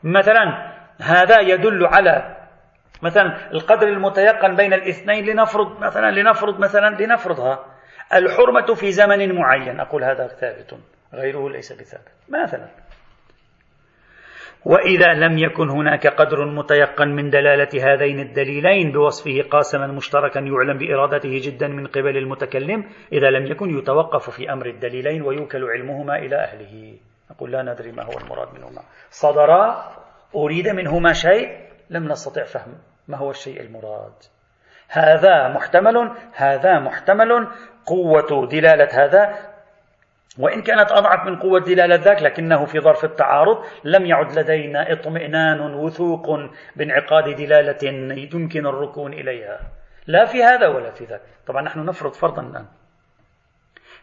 مثلا 0.05 0.73
هذا 1.03 1.41
يدل 1.41 1.87
على 1.87 2.38
مثلا 3.03 3.51
القدر 3.53 3.89
المتيقن 3.89 4.57
بين 4.57 4.73
الاثنين 4.73 5.25
لنفرض 5.25 5.81
مثلا 5.81 6.11
لنفرض 6.11 6.61
مثلا 6.61 6.97
لنفرضها. 7.03 7.65
الحرمة 8.15 8.75
في 8.75 8.93
زمن 8.93 9.35
معين. 9.35 9.81
أقول 9.81 10.05
هذا 10.05 10.27
ثابت 10.27 10.75
غيره 11.15 11.51
ليس 11.51 11.73
بثابت. 11.73 12.13
مثلا. 12.29 12.69
وإذا 14.65 15.15
لم 15.15 15.39
يكن 15.39 15.69
هناك 15.69 16.07
قدر 16.07 16.47
متيقن 16.47 17.09
من 17.09 17.31
دلالة 17.31 17.69
هذين 17.93 18.21
الدليلين 18.21 18.93
بوصفه 18.93 19.49
قاسما 19.51 19.87
مشتركا 19.87 20.39
يعلم 20.39 20.79
بإرادته 20.79 21.41
جدا 21.43 21.69
من 21.69 21.87
قبل 21.87 22.17
المتكلم 22.17 22.85
إذا 23.13 23.31
لم 23.31 23.47
يكن 23.47 23.79
يتوقف 23.79 24.31
في 24.31 24.53
أمر 24.53 24.67
الدليلين 24.67 25.23
ويوكل 25.23 25.65
علمهما 25.65 26.17
إلى 26.17 26.37
أهله. 26.37 26.99
نقول 27.31 27.53
لا 27.53 27.63
ندري 27.63 27.93
ما 27.93 28.03
هو 28.03 28.19
المراد 28.19 28.55
منهما. 28.55 28.83
صدرا 29.11 29.85
أريد 30.35 30.69
منهما 30.69 31.13
شيء 31.13 31.69
لم 31.91 32.05
نستطع 32.05 32.45
فهم. 32.45 32.75
ما 33.09 33.17
هو 33.17 33.31
الشيء 33.31 33.61
المراد؟ 33.61 34.13
هذا 34.89 35.49
محتمل 35.49 36.13
هذا 36.35 36.79
محتمل. 36.79 37.49
قوة 37.87 38.47
دلالة 38.47 39.05
هذا 39.05 39.37
وإن 40.39 40.63
كانت 40.63 40.93
أضعف 40.93 41.27
من 41.27 41.39
قوة 41.39 41.61
دلالة 41.61 41.95
ذاك 41.95 42.23
لكنه 42.23 42.65
في 42.65 42.81
ظرف 42.81 43.05
التعارض 43.05 43.65
لم 43.85 44.07
يعد 44.07 44.39
لدينا 44.39 44.93
اطمئنان 44.93 45.75
وثوق 45.75 46.41
بانعقاد 46.77 47.37
دلالة 47.37 47.89
يمكن 48.35 48.67
الركون 48.67 49.13
إليها. 49.13 49.61
لا 50.07 50.25
في 50.25 50.45
هذا 50.45 50.67
ولا 50.67 50.91
في 50.91 51.05
ذاك. 51.05 51.21
طبعا 51.47 51.63
نحن 51.63 51.85
نفرض 51.85 52.13
فرضا 52.13 52.43
الآن. 52.43 52.67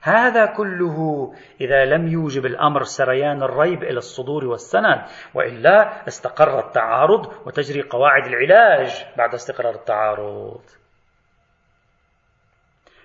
هذا 0.06 0.46
كله 0.46 1.32
إذا 1.62 1.86
لم 1.86 2.08
يوجب 2.08 2.46
الأمر 2.46 2.84
سريان 2.84 3.44
الريب 3.44 3.84
إلى 3.84 3.98
الصدور 3.98 4.46
والسند 4.46 5.02
وإلا 5.34 6.08
استقر 6.08 6.60
التعارض 6.60 7.48
وتجري 7.48 7.82
قواعد 7.82 8.26
العلاج 8.26 9.06
بعد 9.18 9.34
استقرار 9.34 9.76
التعارض. 9.76 10.62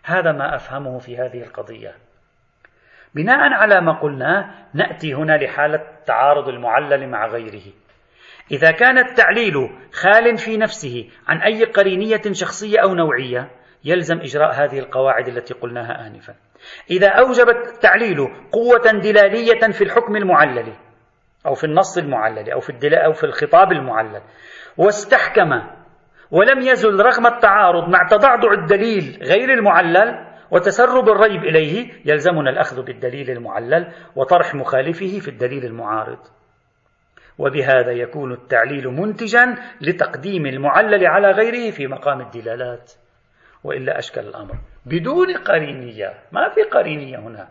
هذا 0.04 0.32
ما 0.32 0.54
أفهمه 0.54 0.98
في 0.98 1.16
هذه 1.16 1.42
القضية. 1.42 1.94
بناء 3.14 3.52
على 3.52 3.80
ما 3.80 3.92
قلنا 3.92 4.54
نأتي 4.74 5.14
هنا 5.14 5.36
لحالة 5.36 5.86
تعارض 6.06 6.48
المعلل 6.48 7.08
مع 7.08 7.26
غيره. 7.26 7.72
إذا 8.50 8.70
كان 8.70 8.98
التعليل 8.98 9.54
خال 9.92 10.36
في 10.36 10.56
نفسه 10.56 11.10
عن 11.28 11.42
أي 11.42 11.64
قرينية 11.64 12.32
شخصية 12.32 12.80
أو 12.82 12.94
نوعية 12.94 13.50
يلزم 13.84 14.20
إجراء 14.20 14.52
هذه 14.52 14.78
القواعد 14.78 15.28
التي 15.28 15.54
قلناها 15.54 16.06
انفا. 16.06 16.49
إذا 16.90 17.08
اوجب 17.08 17.48
التعليل 17.48 18.18
قوة 18.52 19.00
دلالية 19.02 19.72
في 19.72 19.84
الحكم 19.84 20.16
المعلل 20.16 20.72
أو 21.46 21.54
في 21.54 21.64
النص 21.64 21.98
المعلل 21.98 22.50
أو 22.50 22.60
في 22.60 22.72
أو 23.06 23.12
في 23.12 23.24
الخطاب 23.24 23.72
المعلل 23.72 24.22
واستحكم 24.76 25.50
ولم 26.30 26.60
يزل 26.60 27.00
رغم 27.00 27.26
التعارض 27.26 27.88
مع 27.88 28.08
تضعضع 28.10 28.52
الدليل 28.52 29.18
غير 29.22 29.52
المعلل 29.52 30.30
وتسرب 30.50 31.08
الريب 31.08 31.44
إليه 31.44 31.90
يلزمنا 32.04 32.50
الأخذ 32.50 32.82
بالدليل 32.82 33.30
المعلل 33.30 33.92
وطرح 34.16 34.54
مخالفه 34.54 35.18
في 35.18 35.28
الدليل 35.28 35.64
المعارض. 35.64 36.18
وبهذا 37.38 37.92
يكون 37.92 38.32
التعليل 38.32 38.88
منتجا 38.88 39.56
لتقديم 39.80 40.46
المعلل 40.46 41.06
على 41.06 41.30
غيره 41.30 41.70
في 41.70 41.86
مقام 41.86 42.20
الدلالات. 42.20 42.92
وإلا 43.64 43.98
أشكل 43.98 44.20
الأمر. 44.20 44.54
بدون 44.86 45.36
قرينية. 45.36 46.14
ما 46.32 46.48
في 46.48 46.62
قرينية 46.62 47.18
هنا. 47.18 47.48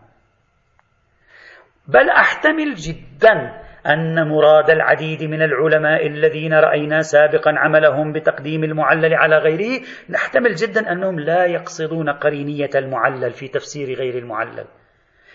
بل 1.88 2.10
أحتمل 2.10 2.74
جدا 2.74 3.62
أن 3.86 4.28
مراد 4.28 4.70
العديد 4.70 5.22
من 5.22 5.42
العلماء 5.42 6.06
الذين 6.06 6.54
رأينا 6.54 7.02
سابقا 7.02 7.52
عملهم 7.56 8.12
بتقديم 8.12 8.64
المعلل 8.64 9.14
على 9.14 9.38
غيره 9.38 9.82
نحتمل 10.10 10.54
جدا 10.54 10.92
أنهم 10.92 11.20
لا 11.20 11.46
يقصدون 11.46 12.10
قرينية 12.10 12.70
المعلل 12.74 13.32
في 13.32 13.48
تفسير 13.48 13.98
غير 13.98 14.18
المعلل. 14.18 14.66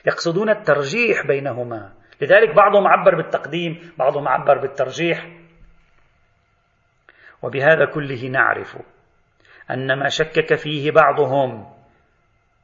يقصدون 0.07 0.49
الترجيح 0.49 1.27
بينهما. 1.27 1.91
لذلك 2.21 2.55
بعضهم 2.55 2.87
عبر 2.87 3.15
بالتقديم 3.15 3.91
بعضهم 3.97 4.27
عبر 4.27 4.57
بالترجيح. 4.57 5.27
وبهذا 7.41 7.85
كله 7.85 8.27
نعرف. 8.27 8.77
أن 9.71 9.99
ما 9.99 10.09
شكك 10.09 10.55
فيه 10.55 10.91
بعضهم 10.91 11.75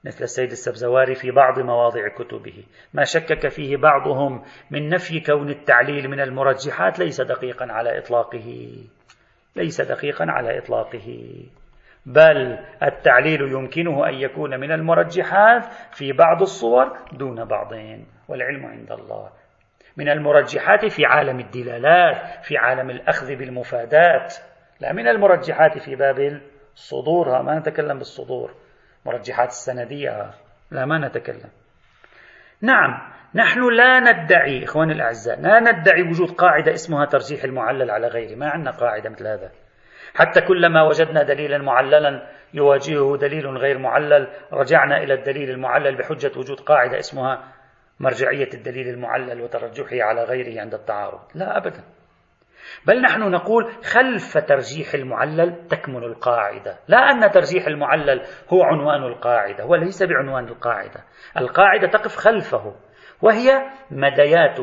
مثل 0.06 0.24
السيد 0.24 0.52
السبزواري 0.52 1.16
في 1.16 1.32
بعض 1.32 1.60
مواضع 1.60 2.08
كتبه. 2.08 2.64
ما 2.94 3.04
شكك 3.04 3.48
فيه 3.48 3.78
بعضهم 3.78 4.44
من 4.72 4.90
نفي 4.90 5.20
كون 5.20 5.50
التعليل 5.50 6.10
من 6.10 6.20
المرجحات 6.20 7.00
ليس 7.00 7.22
دقيقا 7.22 7.66
على 7.70 7.98
إطلاقه. 7.98 8.70
ليس 9.56 9.82
دقيقا 9.82 10.26
على 10.28 10.58
إطلاقه. 10.58 11.36
بل 12.06 12.60
التعليل 12.84 13.42
يمكنه 13.42 14.10
أن 14.10 14.14
يكون 14.14 14.60
من 14.60 14.72
المرجحات 14.72 15.66
في 15.92 16.12
بعض 16.12 16.42
الصور 16.42 16.98
دون 17.14 17.46
بعضين 17.46 18.06
والعلم 18.28 18.66
عند 18.66 18.92
الله. 18.92 19.30
من 19.98 20.10
المرجحات 20.10 20.86
في 20.86 21.06
عالم 21.06 21.40
الدلالات 21.40 22.46
في 22.46 22.58
عالم 22.58 22.90
الأخذ 22.90 23.36
بالمفادات. 23.36 24.36
لا 24.80 24.94
من 24.94 25.08
المرجحات 25.08 25.78
في 25.78 25.96
باب 25.96 26.42
صدورها 26.76 27.42
ما 27.42 27.60
نتكلم 27.60 27.98
بالصدور. 27.98 28.54
مرجحات 29.06 29.48
السندية 29.48 30.32
لا 30.72 30.86
ما 30.86 31.08
نتكلم. 31.08 31.50
نعم 32.62 33.12
نحن 33.36 33.60
لا 33.74 34.00
ندعي 34.00 34.64
إخواني 34.64 34.94
الأعزاء 34.94 35.42
لا 35.42 35.60
ندعي 35.60 36.02
وجود 36.02 36.32
قاعدة 36.32 36.74
اسمها 36.74 37.06
ترجيح 37.06 37.44
المعلل 37.44 37.92
على 37.92 38.08
غيره. 38.08 38.36
ما 38.36 38.50
عندنا 38.50 38.72
قاعدة 38.72 39.10
مثل 39.10 39.28
هذا. 39.28 39.52
حتى 40.16 40.42
كلما 40.42 40.84
وجدنا 40.84 41.24
دليلا 41.24 41.58
معللا 41.58 42.28
يواجهه 42.54 43.18
دليل 43.18 43.48
غير 43.48 43.78
معلل 43.78 44.28
رجعنا 44.54 44.98
إلى 44.98 45.14
الدليل 45.14 45.50
المعلل 45.50 45.98
بحجة 45.98 46.32
وجود 46.40 46.60
قاعدة 46.60 47.00
اسمها 47.00 47.54
مرجعية 48.00 48.50
الدليل 48.54 48.88
المعلل 48.88 49.42
وترجحه 49.42 50.02
على 50.02 50.24
غيره 50.24 50.62
عند 50.62 50.74
التعارض. 50.74 51.20
لا 51.36 51.58
أبدا. 51.58 51.84
بل 52.86 53.02
نحن 53.02 53.22
نقول 53.22 53.72
خلف 53.84 54.38
ترجيح 54.38 54.94
المعلل 54.94 55.68
تكمن 55.68 56.04
القاعدة. 56.04 56.78
لا 56.88 56.98
أن 56.98 57.32
ترجيح 57.32 57.68
المعلل 57.68 58.22
هو 58.54 58.64
عنوان 58.64 59.04
القاعدة 59.04 59.66
وليس 59.66 60.04
بعنوان 60.04 60.48
القاعدة. 60.48 61.04
القاعدة 61.38 61.88
تقف 61.88 62.16
خلفه 62.16 62.76
وهي 63.22 63.70
مديات 63.92 64.58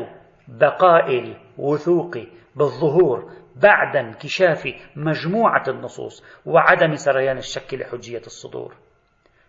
بقاء 0.47 1.19
الوثوق 1.19 2.17
بالظهور 2.55 3.31
بعد 3.55 3.95
انكشاف 3.95 4.67
مجموعة 4.95 5.63
النصوص 5.67 6.41
وعدم 6.45 6.95
سريان 6.95 7.37
الشك 7.37 7.73
لحجية 7.73 8.21
الصدور. 8.25 8.75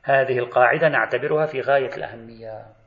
هذه 0.02 0.38
القاعدة 0.38 0.88
نعتبرها 0.88 1.46
في 1.46 1.60
غاية 1.60 1.96
الأهمية. 1.96 2.79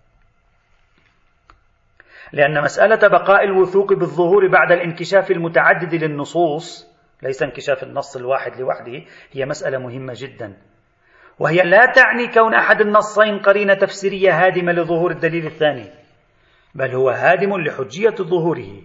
لأن 2.34 2.64
مسألة 2.64 3.08
بقاء 3.08 3.44
الوثوق 3.44 3.94
بالظهور 3.94 4.48
بعد 4.48 4.72
الانكشاف 4.72 5.32
المتعدد 5.32 5.96
للنصوص 5.96 6.94
ليس 7.24 7.44
انكشاف 7.44 7.84
النص 7.84 8.16
الواحد 8.16 8.60
لوحده 8.60 9.02
هي 9.32 9.46
مسألة 9.46 9.78
مهمة 9.78 10.14
جدا. 10.18 10.54
وهي 11.40 11.62
لا 11.64 11.86
تعني 11.86 12.28
كون 12.28 12.54
أحد 12.54 12.82
النصين 12.82 13.40
قرينة 13.40 13.74
تفسيرية 13.74 14.46
هادمة 14.46 14.72
لظهور 14.72 15.12
الدليل 15.12 15.46
الثاني 15.46 15.86
بل 16.76 16.96
هو 16.96 17.10
هادم 17.10 17.58
لحجية 17.58 18.16
ظهوره 18.16 18.82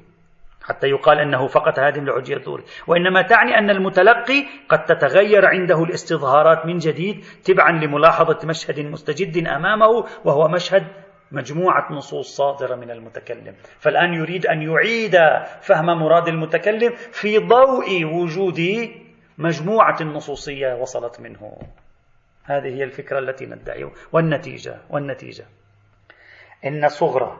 حتى 0.65 0.87
يقال 0.87 1.19
أنه 1.19 1.47
فقط 1.47 1.79
هادم 1.79 2.05
لحجية 2.05 2.39
ظهوره. 2.39 2.65
وإنما 2.87 3.23
تعني 3.23 3.59
أن 3.59 3.71
المتلقي 3.71 4.47
قد 4.69 4.85
تتغير 4.85 5.47
عنده 5.47 5.83
الاستظهارات 5.83 6.67
من 6.67 6.79
جديد 6.79 7.25
تبعا 7.45 7.73
لملاحظة 7.73 8.49
مشهد 8.49 8.81
مستجد 8.81 9.47
أمامه 9.47 10.05
وهو 10.25 10.49
مشهد 10.49 10.87
مجموعة 11.33 11.93
نصوص 11.93 12.37
صادرة 12.37 12.75
من 12.75 12.91
المتكلم. 12.91 13.55
فالآن 13.79 14.15
يريد 14.15 14.47
أن 14.47 14.63
يعيد 14.63 15.17
فهم 15.61 15.87
مراد 15.87 16.29
المتكلم 16.29 16.93
في 16.95 17.39
ضوء 17.39 18.05
وجود 18.05 18.61
مجموعة 19.39 20.03
نصوصية 20.03 20.75
وصلت 20.75 21.21
منه. 21.21 21.59
هذه 22.45 22.69
هي 22.69 22.85
الفكرة 22.85 23.19
التي 23.19 23.47
ندعيها 23.47 23.91
والنتيجة 24.13 24.77
والنتيجة. 24.91 25.45
إن 26.67 26.89
صغرى 26.89 27.39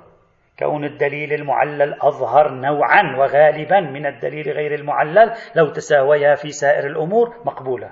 كون 0.59 0.85
الدليل 0.85 1.33
المعلل 1.33 1.95
أظهر 2.03 2.51
نوعا 2.55 3.17
وغالبا 3.17 3.81
من 3.81 4.07
الدليل 4.07 4.51
غير 4.51 4.75
المعلل 4.75 5.35
لو 5.55 5.73
تساويا 5.73 6.35
في 6.35 6.51
سائر 6.51 6.87
الأمور 6.87 7.35
مقبولة. 7.45 7.91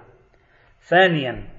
ثانيا 0.81 1.56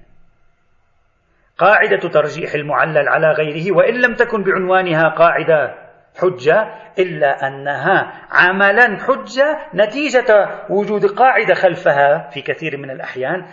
قاعدة 1.58 2.08
ترجيح 2.08 2.54
المعلل 2.54 3.08
على 3.08 3.30
غيره 3.30 3.76
وإن 3.76 3.94
لم 3.94 4.14
تكن 4.14 4.42
بعنوانها 4.42 5.08
قاعدة 5.08 5.74
حجة 6.20 6.74
إلا 6.98 7.46
أنها 7.46 8.12
عملا 8.30 8.98
حجة 8.98 9.58
نتيجة 9.74 10.48
وجود 10.70 11.06
قاعدة 11.06 11.54
خلفها 11.54 12.30
في 12.30 12.42
كثير 12.42 12.76
من 12.76 12.90
الأحيان 12.90 13.46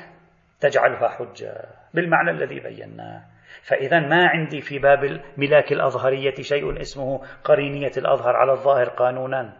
تجعلها 0.59 1.09
حجة. 1.09 1.65
بالمعنى 1.93 2.31
الذي 2.31 2.59
بيناه 2.59 3.21
فإذا 3.63 3.99
ما 3.99 4.27
عندي 4.27 4.61
في 4.61 4.79
باب 4.79 5.21
ملاك 5.37 5.71
الأظهرية 5.71 6.35
شيء 6.41 6.81
اسمه 6.81 7.21
قرينية 7.43 7.91
الأظهر 7.97 8.35
على 8.35 8.51
الظاهر 8.51 8.89
قانونا. 8.89 9.53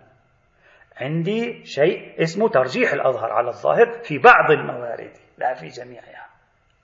عندي 1.02 1.66
شيء 1.66 2.22
اسمه 2.22 2.50
ترجيح 2.50 2.94
الأظهر 2.94 3.32
على 3.32 3.48
الظاهر 3.48 4.00
في 4.04 4.18
بعض 4.18 4.52
الموارد 4.52 5.12
لا 5.38 5.54
في 5.54 5.68
جميعها. 5.68 6.25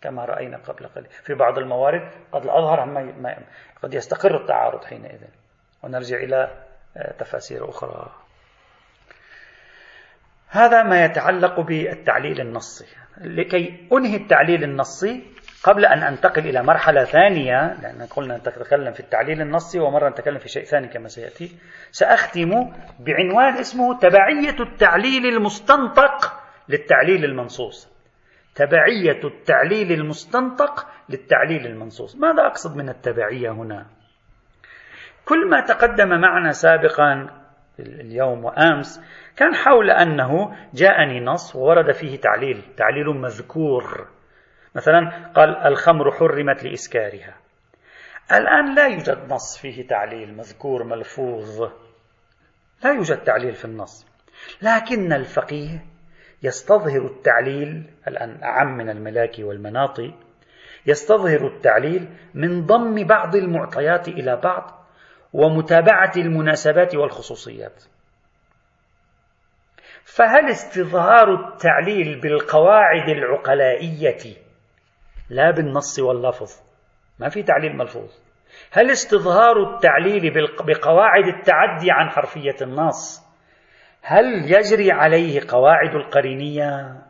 كما 0.01 0.25
رأينا 0.25 0.57
قبل 0.57 0.87
قليل. 0.87 1.09
في 1.09 1.33
بعض 1.33 1.57
الموارد 1.57 2.11
قد 2.31 2.43
الأظهر 2.43 2.85
ما 2.85 3.37
قد 3.83 3.93
يستقر 3.93 4.41
التعارض 4.41 4.83
حينئذ. 4.83 5.21
ونرجع 5.83 6.17
إلى 6.17 6.65
آه، 6.97 7.11
تفاسير 7.11 7.69
أخرى. 7.69 8.11
هذا 10.49 10.83
ما 10.83 11.05
يتعلق 11.05 11.59
بالتعليل 11.59 12.41
النصي. 12.41 12.85
لكي 13.17 13.87
أنهي 13.93 14.15
التعليل 14.15 14.63
النصي 14.63 15.23
قبل 15.63 15.85
أن 15.85 16.03
أنتقل 16.03 16.47
إلى 16.47 16.63
مرحلة 16.63 17.03
ثانية 17.03 17.73
لأن 17.81 18.07
قلنا 18.15 18.37
نتكلم 18.37 18.93
في 18.93 18.99
التعليل 18.99 19.41
النصي 19.41 19.79
ومرة 19.79 20.09
نتكلم 20.09 20.37
في 20.37 20.49
شيء 20.49 20.63
ثاني 20.63 20.87
كما 20.87 21.07
سيأتي 21.07 21.57
سأختم 21.91 22.49
بعنوان 22.99 23.57
اسمه 23.57 23.99
تبعية 23.99 24.59
التعليل 24.59 25.25
المستنطق 25.25 26.41
للتعليل 26.69 27.25
المنصوص. 27.25 27.90
تبعية 28.55 29.19
التعليل 29.23 29.91
المستنطق 29.91 30.87
للتعليل 31.09 31.65
المنصوص. 31.65 32.15
ماذا 32.15 32.45
أقصد 32.45 32.77
من 32.77 32.89
التبعية 32.89 33.51
هنا؟ 33.51 33.85
كل 35.25 35.49
ما 35.49 35.61
تقدم 35.61 36.09
معنا 36.21 36.51
سابقا 36.51 37.41
اليوم 37.79 38.45
وأمس 38.45 39.01
كان 39.37 39.55
حول 39.55 39.89
أنه 39.89 40.57
جاءني 40.73 41.19
نص 41.19 41.55
وورد 41.55 41.91
فيه 41.91 42.19
تعليل 42.19 42.63
تعليل 42.77 43.05
مذكور. 43.05 44.07
مثلا 44.75 45.31
قال 45.35 45.57
الخمر 45.57 46.11
حرمت 46.11 46.63
لإسكارها. 46.63 47.35
الآن 48.31 48.75
لا 48.75 48.87
يوجد 48.87 49.33
نص 49.33 49.57
فيه 49.61 49.87
تعليل 49.87 50.37
مذكور 50.37 50.83
ملفوظ. 50.83 51.61
لا 52.83 52.91
يوجد 52.93 53.17
تعليل 53.17 53.53
في 53.53 53.65
النص. 53.65 54.07
لكن 54.61 55.13
الفقيه 55.13 55.85
يستظهر 56.43 57.05
التعليل 57.05 57.89
الآن 58.07 58.43
أعم 58.43 58.77
من 58.77 58.89
الملاك 58.89 59.35
والمناطي 59.39 60.13
يستظهر 60.85 61.47
التعليل 61.47 62.09
من 62.33 62.65
ضم 62.65 63.07
بعض 63.07 63.35
المعطيات 63.35 64.07
إلى 64.07 64.35
بعض 64.35 64.85
ومتابعة 65.33 66.11
المناسبات 66.17 66.95
والخصوصيات. 66.95 67.83
فهل 70.03 70.49
استظهار 70.49 71.33
التعليل 71.33 72.21
بالقواعد 72.21 73.09
العقلائية؟ 73.09 74.35
لا 75.29 75.51
بالنص 75.51 75.99
واللفظ 75.99 76.51
ما 77.19 77.29
في 77.29 77.43
تعليل 77.43 77.77
ملفوظ. 77.77 78.11
هل 78.71 78.91
استظهار 78.91 79.73
التعليل 79.75 80.33
بقواعد 80.67 81.27
التعدي 81.27 81.91
عن 81.91 82.09
حرفية 82.09 82.55
النص؟ 82.61 83.30
هل 84.01 84.51
يجري 84.51 84.91
عليه 84.91 85.41
قواعد 85.47 85.95
القرينية 85.95 87.01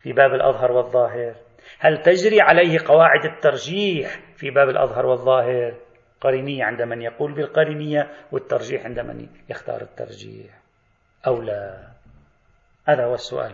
في 0.00 0.12
باب 0.12 0.34
الأظهر 0.34 0.72
والظاهر؟ 0.72 1.34
هل 1.78 2.02
تجري 2.02 2.40
عليه 2.40 2.78
قواعد 2.86 3.24
الترجيح 3.24 4.20
في 4.36 4.50
باب 4.50 4.68
الأظهر 4.68 5.06
والظاهر؟ 5.06 5.74
قرينية 6.20 6.64
عند 6.64 6.82
من 6.82 7.02
يقول 7.02 7.34
بالقرينية 7.34 8.10
والترجيح 8.32 8.84
عند 8.84 9.00
من 9.00 9.28
يختار 9.48 9.80
الترجيح. 9.80 10.50
أو 11.26 11.42
لا؟ 11.42 11.88
هذا 12.88 13.04
هو 13.04 13.14
السؤال. 13.14 13.52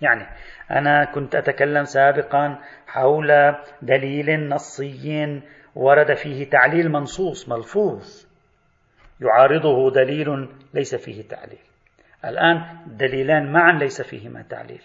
يعني 0.00 0.26
أنا 0.70 1.04
كنت 1.04 1.34
أتكلم 1.34 1.84
سابقا 1.84 2.58
حول 2.86 3.54
دليل 3.82 4.48
نصي 4.48 5.42
ورد 5.74 6.14
فيه 6.14 6.50
تعليل 6.50 6.88
منصوص 6.88 7.48
ملفوظ. 7.48 8.26
يعارضه 9.24 9.90
دليل 9.90 10.48
ليس 10.74 10.94
فيه 10.94 11.28
تعليل. 11.28 11.58
الآن 12.24 12.64
دليلان 12.86 13.52
معا 13.52 13.72
ليس 13.72 14.02
فيهما 14.02 14.42
تعليل. 14.42 14.82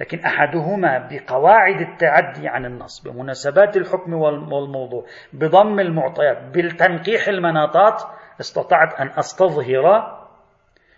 لكن 0.00 0.18
أحدهما 0.18 1.08
بقواعد 1.10 1.80
التعدي 1.80 2.48
عن 2.48 2.64
النص 2.64 3.00
بمناسبات 3.08 3.76
الحكم 3.76 4.14
والموضوع 4.14 5.06
بضم 5.32 5.80
المعطيات 5.80 6.38
بالتنقيح 6.42 7.28
المناطات 7.28 8.02
استطعت 8.40 9.00
أن 9.00 9.08
أستظهر 9.18 10.16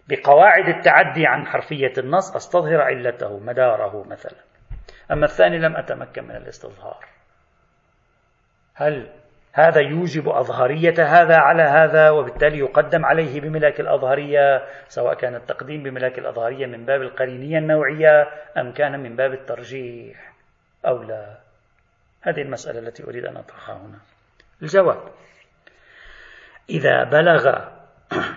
بقواعد 0.09 0.69
التعدي 0.69 1.27
عن 1.27 1.47
حرفية 1.47 1.93
النص 1.99 2.37
أستظهر 2.37 2.81
علته 2.81 3.39
مداره 3.39 4.05
مثلا. 4.09 4.39
أما 5.13 5.25
الثاني 5.25 5.59
لم 5.59 5.77
أتمكن 5.77 6.25
من 6.25 6.37
الاستظهار. 6.37 7.05
هل 8.75 9.11
هذا 9.59 9.81
يوجب 9.81 10.29
أظهرية 10.29 10.95
هذا 10.99 11.37
على 11.37 11.63
هذا 11.63 12.11
وبالتالي 12.11 12.59
يقدم 12.59 13.05
عليه 13.05 13.41
بملاك 13.41 13.81
الأظهرية 13.81 14.65
سواء 14.89 15.15
كان 15.15 15.35
التقديم 15.35 15.83
بملاك 15.83 16.19
الأظهرية 16.19 16.67
من 16.67 16.85
باب 16.85 17.03
القرينية 17.03 17.59
النوعية 17.59 18.29
أم 18.57 18.73
كان 18.73 19.01
من 19.01 19.17
باب 19.17 19.33
الترجيح 19.33 20.33
أو 20.87 21.03
لا. 21.03 21.39
هذه 22.23 22.43
المسألة 22.43 22.79
التي 22.79 23.05
أريد 23.05 23.25
أن 23.25 23.37
أطرحها 23.37 23.77
هنا. 23.77 23.99
الجواب 24.63 25.01
إذا 26.71 27.05
بلغ 27.05 27.59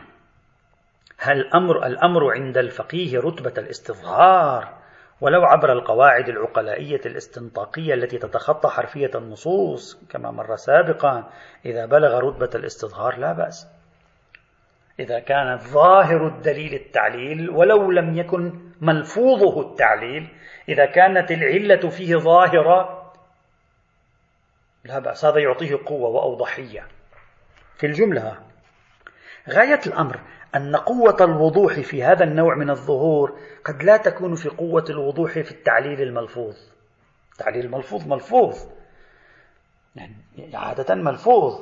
هل 1.28 1.50
أمر 1.54 1.86
الأمر 1.86 2.32
عند 2.34 2.58
الفقيه 2.58 3.20
رتبة 3.20 3.54
الاستظهار 3.58 4.81
ولو 5.22 5.46
عبر 5.46 5.72
القواعد 5.72 6.30
العقلائية 6.30 7.02
الاستنطاقية 7.06 7.94
التي 7.94 8.18
تتخطى 8.18 8.70
حرفية 8.70 9.12
النصوص 9.16 10.06
كما 10.10 10.32
مر 10.32 10.56
سابقا 10.56 11.30
إذا 11.66 11.86
بلغ 11.86 12.20
رتبة 12.20 12.50
الاستظهار 12.56 13.18
لا 13.18 13.34
بأس. 13.34 13.68
إذا 15.00 15.20
كان 15.20 15.58
ظاهر 15.58 16.28
الدليل 16.28 16.74
التعليل 16.74 17.50
ولو 17.50 17.92
لم 17.92 18.18
يكن 18.18 18.72
ملفوظه 18.82 19.62
التعليل 19.62 20.28
إذا 20.70 20.86
كانت 20.86 21.32
العلة 21.32 21.90
فيه 21.90 22.16
ظاهرة 22.16 23.12
لا 24.86 25.00
بأس. 25.00 25.26
هذا 25.26 25.40
يعطيه 25.40 25.80
قوة 25.86 26.10
وأوضحية. 26.10 26.88
في 27.78 27.86
الجملة 27.88 28.38
غاية 29.50 29.80
الأمر 29.88 30.20
أن 30.56 30.76
قوة 30.76 31.18
الوضوح 31.22 31.80
في 31.80 32.04
هذا 32.04 32.24
النوع 32.24 32.56
من 32.56 32.70
الظهور 32.70 33.40
قد 33.66 33.84
لا 33.84 33.98
تكون 33.98 34.36
في 34.36 34.50
قوة 34.50 34.86
الوضوح 34.90 35.32
في 35.32 35.52
التعليل 35.52 36.02
الملفوظ. 36.02 36.56
التعليل 37.32 37.66
الملفوظ 37.66 38.08
ملفوظ. 38.08 38.58
يعني 39.96 40.16
عادة 40.54 40.96
ملفوظ. 40.96 41.62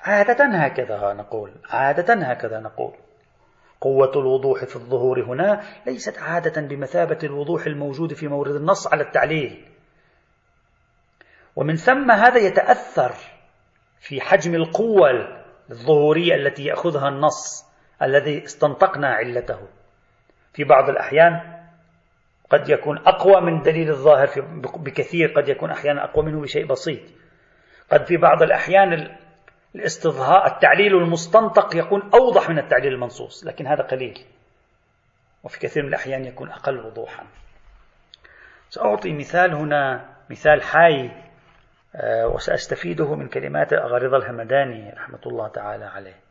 عادة 0.00 0.44
هكذا 0.44 1.12
نقول. 1.12 1.52
عادة 1.70 2.14
هكذا 2.14 2.60
نقول. 2.60 2.92
قوة 3.80 4.12
الوضوح 4.16 4.64
في 4.64 4.76
الظهور 4.76 5.24
هنا 5.24 5.62
ليست 5.86 6.18
عادة 6.18 6.60
بمثابة 6.60 7.18
الوضوح 7.24 7.66
الموجود 7.66 8.12
في 8.14 8.28
مورد 8.28 8.54
النص 8.54 8.86
على 8.86 9.02
التعليل. 9.02 9.68
ومن 11.56 11.76
ثم 11.76 12.10
هذا 12.10 12.38
يتأثر 12.38 13.14
في 14.00 14.20
حجم 14.20 14.54
القوة 14.54 15.08
الظهورية 15.70 16.34
التي 16.34 16.64
يأخذها 16.64 17.08
النص. 17.08 17.67
الذي 18.02 18.44
استنطقنا 18.44 19.08
علته. 19.08 19.68
في 20.52 20.64
بعض 20.64 20.88
الأحيان 20.90 21.58
قد 22.50 22.68
يكون 22.68 22.98
أقوى 22.98 23.40
من 23.40 23.62
دليل 23.62 23.90
الظاهر 23.90 24.28
بكثير 24.76 25.32
قد 25.32 25.48
يكون 25.48 25.70
أحيانا 25.70 26.04
أقوى 26.04 26.24
منه 26.24 26.40
بشيء 26.40 26.66
بسيط. 26.66 27.00
قد 27.92 28.06
في 28.06 28.16
بعض 28.16 28.42
الأحيان 28.42 29.16
الاستظهار 29.74 30.46
التعليل 30.46 30.96
المستنطق 30.96 31.76
يكون 31.76 32.10
أوضح 32.14 32.50
من 32.50 32.58
التعليل 32.58 32.92
المنصوص 32.92 33.46
لكن 33.46 33.66
هذا 33.66 33.82
قليل. 33.82 34.24
وفي 35.44 35.58
كثير 35.58 35.82
من 35.82 35.88
الأحيان 35.88 36.24
يكون 36.24 36.50
أقل 36.50 36.80
وضوحا. 36.80 37.26
سأعطي 38.70 39.12
مثال 39.12 39.54
هنا 39.54 40.04
مثال 40.30 40.62
حي 40.62 41.10
آه، 41.94 42.26
وسأستفيده 42.26 43.14
من 43.14 43.28
كلمات 43.28 43.72
أغارض 43.72 44.14
الهمداني 44.14 44.90
رحمة 44.90 45.20
الله 45.26 45.48
تعالى 45.48 45.84
عليه. 45.84 46.27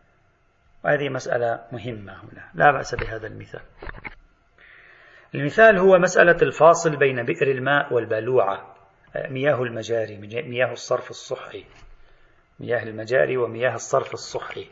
وهذه 0.83 1.09
مسألة 1.09 1.65
مهمة 1.71 2.13
هنا. 2.13 2.51
لا 2.53 2.71
بأس 2.71 2.95
بهذا 2.95 3.27
المثال. 3.27 3.61
المثال 5.35 5.77
هو 5.77 5.97
مسألة 5.97 6.37
الفاصل 6.41 6.95
بين 6.95 7.23
بئر 7.23 7.51
الماء 7.51 7.93
والبالوعة 7.93 8.75
آه، 9.15 9.29
مياه 9.29 9.63
المجاري 9.63 10.17
مياه 10.17 10.71
الصرف 10.71 11.09
الصحي. 11.09 11.65
مياه 12.59 12.83
المجاري 12.83 13.37
ومياه 13.37 13.75
الصرف 13.75 14.13
الصحي. 14.13 14.67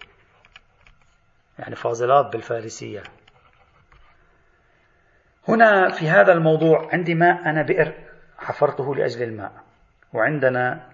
يعني 1.60 1.76
فاضلات 1.76 2.26
بالفارسية. 2.34 3.04
هنا 5.48 5.90
في 5.90 6.10
هذا 6.10 6.34
الموضوع 6.34 6.90
عندي 6.94 7.16
ماء 7.16 7.50
أنا 7.50 7.62
بئر 7.62 7.94
حفرته 8.38 8.96
لأجل 8.96 9.24
الماء. 9.24 9.52
وعندنا 10.14 10.92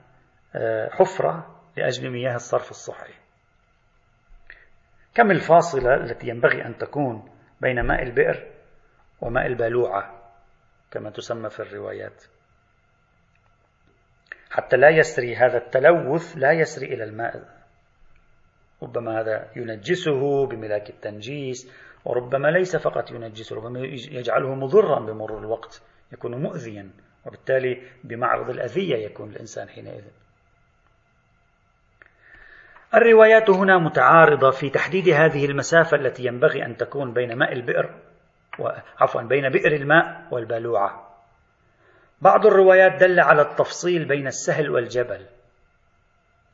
آه، 0.56 0.90
حفرة 0.90 1.62
لأجل 1.78 2.10
مياه 2.10 2.36
الصرف 2.36 2.70
الصحي. 2.70 3.14
كم 5.16 5.32
الفاصلة 5.32 5.96
التي 5.96 6.28
ينبغي 6.28 6.66
أن 6.66 6.78
تكون 6.78 7.30
بين 7.62 7.82
ماء 7.82 8.04
البئر 8.04 8.52
وماء 9.22 9.46
البالوعة 9.46 10.32
كما 10.92 11.10
تسمى 11.10 11.50
في 11.50 11.60
الروايات؟ 11.60 12.24
حتى 14.50 14.78
لا 14.78 14.90
يسري 14.90 15.36
هذا 15.36 15.58
التلوث 15.58 16.38
لا 16.38 16.52
يسري 16.52 16.86
إلى 16.94 17.04
الماء. 17.04 17.62
ربما 18.84 19.22
هذا 19.22 19.52
ينجسه 19.56 20.48
بملاك 20.48 20.90
التنجيس 20.90 21.72
وربما 22.06 22.48
ليس 22.48 22.76
فقط 22.76 23.12
ينجسه 23.12 23.56
ربما 23.56 23.80
يجعله 24.12 24.56
مضرا 24.56 25.00
بمرور 25.00 25.40
الوقت 25.40 25.84
يكون 26.14 26.42
مؤذيا 26.42 26.90
وبالتالي 27.26 27.82
بمعرض 28.04 28.50
الأذية 28.50 28.96
يكون 28.96 29.30
الإنسان 29.30 29.70
حينئذ. 29.70 30.04
الروايات 32.96 33.50
هنا 33.50 33.78
متعارضة 33.78 34.52
في 34.52 34.70
تحديد 34.70 35.10
هذه 35.10 35.46
المسافة 35.46 35.98
التي 35.98 36.26
ينبغي 36.26 36.66
أن 36.66 36.78
تكون 36.78 37.14
بين 37.14 37.36
ماء 37.36 37.54
البئر 37.54 37.96
عفوا 39.00 39.22
بين 39.22 39.50
بئر 39.50 39.72
الماء 39.72 40.28
والبالوعة. 40.32 41.12
بعض 42.22 42.46
الروايات 42.46 43.00
دل 43.00 43.20
على 43.20 43.42
التفصيل 43.42 44.06
بين 44.06 44.28
السهل 44.28 44.70
والجبل. 44.70 45.26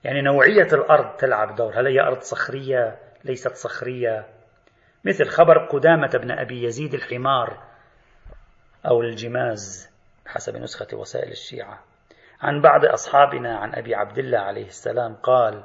يعني 0.03 0.21
نوعية 0.21 0.67
الأرض 0.73 1.17
تلعب 1.17 1.55
دور. 1.55 1.79
هل 1.79 1.87
هي 1.87 1.99
أرض 1.99 2.21
صخرية؟ 2.21 2.99
ليست 3.23 3.55
صخرية. 3.55 4.25
مثل 5.05 5.25
خبر 5.25 5.57
قدامة 5.57 6.07
بن 6.07 6.31
أبي 6.31 6.63
يزيد 6.63 6.93
الحمار 6.93 7.57
أو 8.87 9.01
الجماز 9.01 9.89
حسب 10.27 10.57
نسخة 10.57 10.97
وسائل 10.97 11.31
الشيعة. 11.31 11.79
عن 12.41 12.61
بعض 12.61 12.85
أصحابنا 12.85 13.57
عن 13.57 13.75
أبي 13.75 13.95
عبد 13.95 14.17
الله 14.17 14.39
عليه 14.39 14.67
السلام 14.67 15.15
قال 15.15 15.63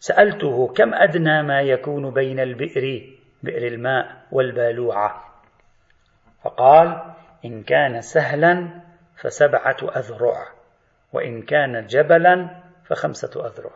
سألته 0.00 0.74
كم 0.74 0.94
أدنى 0.94 1.42
ما 1.42 1.60
يكون 1.60 2.10
بين 2.10 2.40
البئر 2.40 3.16
بئر 3.42 3.66
الماء 3.66 4.26
والبالوعة. 4.32 5.24
فقال 6.42 7.14
إن 7.44 7.62
كان 7.62 8.00
سهلا 8.00 8.80
فسبعة 9.16 9.76
أذرع 9.96 10.46
وإن 11.12 11.42
كان 11.42 11.86
جبلا 11.86 12.62
فخمسة 12.84 13.46
أذرع. 13.46 13.72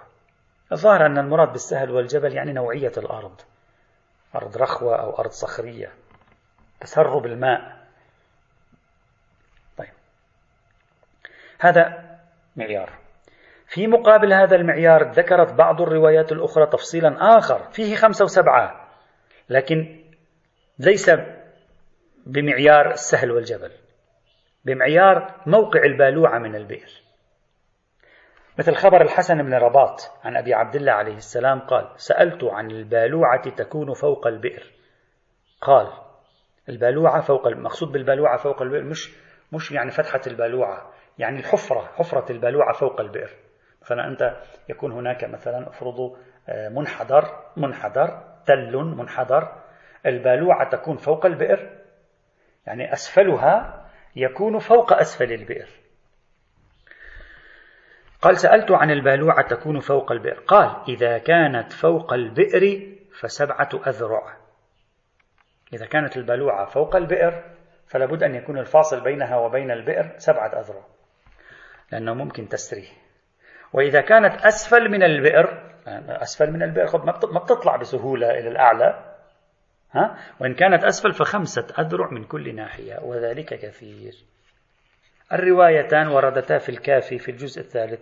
الظاهر 0.72 1.06
أن 1.06 1.18
المراد 1.18 1.52
بالسهل 1.52 1.90
والجبل 1.90 2.34
يعني 2.34 2.52
نوعية 2.52 2.92
الأرض 2.96 3.40
أرض 4.34 4.56
رخوة 4.56 4.96
أو 4.96 5.18
أرض 5.18 5.30
صخرية 5.30 5.92
تسرب 6.80 7.26
الماء. 7.26 7.86
طيب. 9.76 9.92
هذا 11.58 12.16
معيار. 12.56 12.90
في 13.70 13.86
مقابل 13.86 14.32
هذا 14.32 14.56
المعيار 14.56 15.10
ذكرت 15.10 15.52
بعض 15.52 15.80
الروايات 15.80 16.32
الأخرى 16.32 16.66
تفصيلا 16.66 17.38
آخر 17.38 17.70
فيه 17.72 17.96
خمسة 17.96 18.24
وسبعة. 18.24 18.88
لكن 19.48 20.04
ليس 20.78 21.10
بمعيار 22.26 22.90
السهل 22.90 23.30
والجبل 23.30 23.70
بمعيار 24.64 25.34
موقع 25.46 25.82
البالوعة 25.82 26.38
من 26.38 26.56
البئر. 26.56 26.90
مثل 28.58 28.74
خبر 28.74 29.02
الحسن 29.02 29.42
بن 29.42 29.54
رباط 29.54 30.00
عن 30.24 30.36
أبي 30.36 30.54
عبد 30.54 30.76
الله 30.76 30.92
عليه 30.92 31.16
السلام 31.16 31.60
قال 31.60 31.88
سألت 31.96 32.44
عن 32.44 32.70
البالوعة 32.70 33.50
تكون 33.50 33.92
فوق 33.92 34.26
البئر. 34.26 34.72
قال 35.60 35.92
البالوعة 36.68 37.20
فوق 37.20 37.46
المقصود 37.46 37.92
بالبالوعة 37.92 38.36
فوق 38.36 38.62
البئر 38.62 38.84
مش 38.84 39.16
مش 39.52 39.72
يعني 39.72 39.90
فتحة 39.90 40.20
البالوعة 40.26 40.92
يعني 41.18 41.38
الحفرة 41.38 41.80
حفرة 41.80 42.32
البالوعة 42.32 42.72
فوق 42.72 43.00
البئر. 43.00 43.30
مثلا 43.82 44.08
أنت 44.08 44.36
يكون 44.68 44.92
هناك 44.92 45.24
مثلا 45.24 45.68
افرضوا 45.68 46.16
آه، 46.48 46.68
منحدر 46.68 47.24
منحدر 47.56 48.22
تل 48.46 48.76
منحدر 48.76 49.52
البالوعة 50.06 50.70
تكون 50.70 50.96
فوق 50.96 51.26
البئر 51.26 51.80
يعني 52.66 52.92
أسفلها 52.92 53.86
يكون 54.16 54.58
فوق 54.58 54.92
أسفل 54.92 55.32
البئر. 55.32 55.68
قال 58.22 58.36
سألت 58.36 58.70
عن 58.70 58.90
البالوعة 58.90 59.48
تكون 59.48 59.78
فوق 59.78 60.12
البئر. 60.12 60.40
قال 60.40 60.76
إذا 60.88 61.18
كانت 61.18 61.72
فوق 61.72 62.12
البئر 62.12 62.92
فسبعة 63.20 63.68
أذرع. 63.86 64.36
إذا 65.72 65.86
كانت 65.86 66.16
البالوعة 66.16 66.64
فوق 66.66 66.96
البئر 66.96 67.42
فلا 67.86 68.06
بد 68.06 68.22
أن 68.22 68.34
يكون 68.34 68.58
الفاصل 68.58 69.00
بينها 69.04 69.36
وبين 69.36 69.70
البئر 69.70 70.14
سبعة 70.16 70.60
أذرع 70.60 70.84
لأنه 71.92 72.14
ممكن 72.14 72.48
تسري 72.48 72.88
وإذا 73.72 74.00
كانت 74.00 74.46
أسفل 74.46 74.90
من 74.90 75.02
البئر 75.02 75.70
أسفل 76.08 76.50
من 76.50 76.62
البئر 76.62 77.04
ما 77.32 77.38
بتطلع 77.38 77.76
بسهولة 77.76 78.30
إلى 78.30 78.48
الأعلى 78.48 79.14
ها؟ 79.92 80.16
وإن 80.40 80.54
كانت 80.54 80.84
أسفل 80.84 81.12
فخمسة 81.12 81.66
أذرع 81.78 82.10
من 82.10 82.24
كل 82.24 82.54
ناحية 82.54 82.98
وذلك 83.02 83.46
كثير. 83.46 84.12
الروايتان 85.32 86.08
وردتا 86.08 86.58
في 86.58 86.68
الكافي 86.68 87.18
في 87.18 87.30
الجزء 87.30 87.60
الثالث 87.60 88.00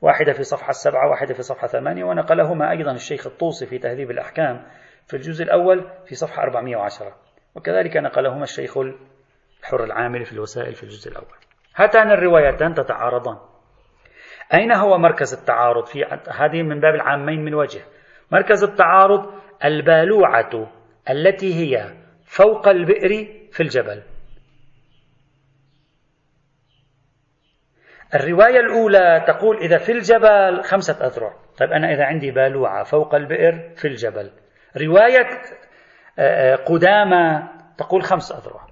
واحدة 0.00 0.32
في 0.32 0.42
صفحة 0.42 0.70
السبعة 0.70 1.10
واحدة 1.10 1.34
في 1.34 1.42
صفحة 1.42 1.66
ثمانية 1.66 2.04
ونقلهما 2.04 2.70
أيضا 2.70 2.92
الشيخ 2.92 3.26
الطوسي 3.26 3.66
في 3.66 3.78
تهذيب 3.78 4.10
الأحكام 4.10 4.66
في 5.06 5.16
الجزء 5.16 5.44
الأول 5.44 5.90
في 6.06 6.14
صفحة 6.14 6.42
410 6.42 7.16
وكذلك 7.54 7.96
نقلهما 7.96 8.42
الشيخ 8.42 8.78
الحر 8.78 9.84
العامل 9.84 10.24
في 10.24 10.32
الوسائل 10.32 10.74
في 10.74 10.82
الجزء 10.82 11.10
الأول. 11.10 11.36
هاتان 11.76 12.10
الروايتان 12.10 12.74
تتعارضان. 12.74 13.38
أين 14.54 14.72
هو 14.72 14.98
مركز 14.98 15.34
التعارض 15.34 15.86
في 15.86 16.04
هذه 16.30 16.62
من 16.62 16.80
باب 16.80 16.94
العامين 16.94 17.44
من 17.44 17.54
وجه؟ 17.54 17.80
مركز 18.32 18.64
التعارض 18.64 19.32
البالوعة 19.64 20.70
التي 21.10 21.54
هي 21.54 21.94
فوق 22.24 22.68
البئر 22.68 23.28
في 23.52 23.62
الجبل. 23.62 24.02
الرواية 28.14 28.60
الأولى 28.60 29.24
تقول 29.26 29.56
إذا 29.56 29.78
في 29.78 29.92
الجبل 29.92 30.62
خمسة 30.62 31.06
أذرع. 31.06 31.34
طيب 31.58 31.72
أنا 31.72 31.94
إذا 31.94 32.04
عندي 32.04 32.30
بالوعة 32.30 32.84
فوق 32.84 33.14
البئر 33.14 33.74
في 33.76 33.88
الجبل. 33.88 34.30
رواية 34.76 35.28
آه، 36.18 36.52
آه، 36.52 36.56
قدامى 36.56 37.48
تقول 37.78 38.02
خمس 38.02 38.32
أذرع. 38.32 38.66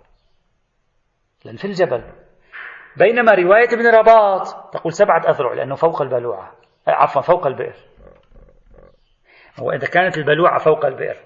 لأن 1.45 1.57
في 1.57 1.65
الجبل. 1.65 2.03
بينما 2.99 3.35
رواية 3.35 3.69
ابن 3.73 3.87
رباط 3.87 4.47
تقول 4.73 4.93
سبعة 4.93 5.23
أذرع 5.29 5.53
لأنه 5.53 5.75
فوق 5.75 6.03
البلوعة. 6.03 6.53
عفوا 6.89 7.23
فوق 7.23 7.47
البئر. 7.47 7.75
وإذا 9.63 9.87
كانت 9.87 10.19
البلوعة 10.19 10.59
فوق 10.59 10.87
البئر 10.87 11.17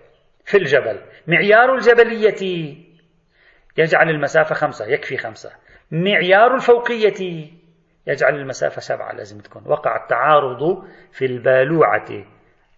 في 0.45 0.57
الجبل. 0.57 1.01
معيار 1.27 1.75
الجبلية 1.75 2.77
يجعل 3.77 4.11
المسافة 4.11 4.55
خمسة 4.55 4.87
يكفي 4.87 5.17
خمسة. 5.17 5.53
معيار 5.91 6.55
الفوقية 6.55 7.51
يجعل 8.07 8.35
المسافة 8.35 8.81
سبعة 8.81 9.13
لازم 9.13 9.41
تكون. 9.41 9.63
وقع 9.67 9.97
التعارض 10.05 10.85
في 11.13 11.25
البالوعة 11.27 12.25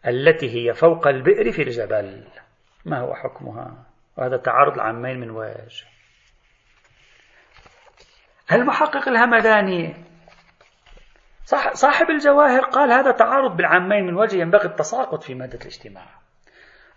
التي 0.06 0.68
هي 0.68 0.74
فوق 0.74 1.08
البئر 1.08 1.52
في 1.52 1.62
الجبل. 1.62 2.24
ما 2.84 3.00
هو 3.00 3.14
حكمها؟ 3.14 3.86
وهذا 4.18 4.36
تعارض 4.36 4.74
العامين 4.74 5.20
من 5.20 5.30
وجه. 5.30 5.91
المحقق 8.52 9.08
الهمداني. 9.08 9.94
صاحب 11.72 12.10
الجواهر 12.10 12.64
قال 12.64 12.92
هذا 12.92 13.10
تعارض 13.10 13.56
بالعامين 13.56 14.06
من 14.06 14.14
وجه 14.14 14.36
ينبغي 14.36 14.64
التساقط 14.64 15.22
في 15.22 15.34
مادة 15.34 15.58
الاجتماع. 15.58 16.06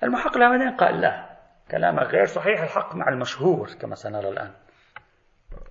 المحقق 0.04 0.38
الهمداني 0.38 0.78
قال 0.78 1.02
لا 1.02 1.36
كلامك 1.72 2.04
غير 2.04 2.26
صحيح 2.26 2.62
الحق 2.62 2.96
مع 2.96 3.10
المشهور 3.10 3.70
كما 3.82 3.96
سنرى 3.96 4.30
الآن. 4.30 4.52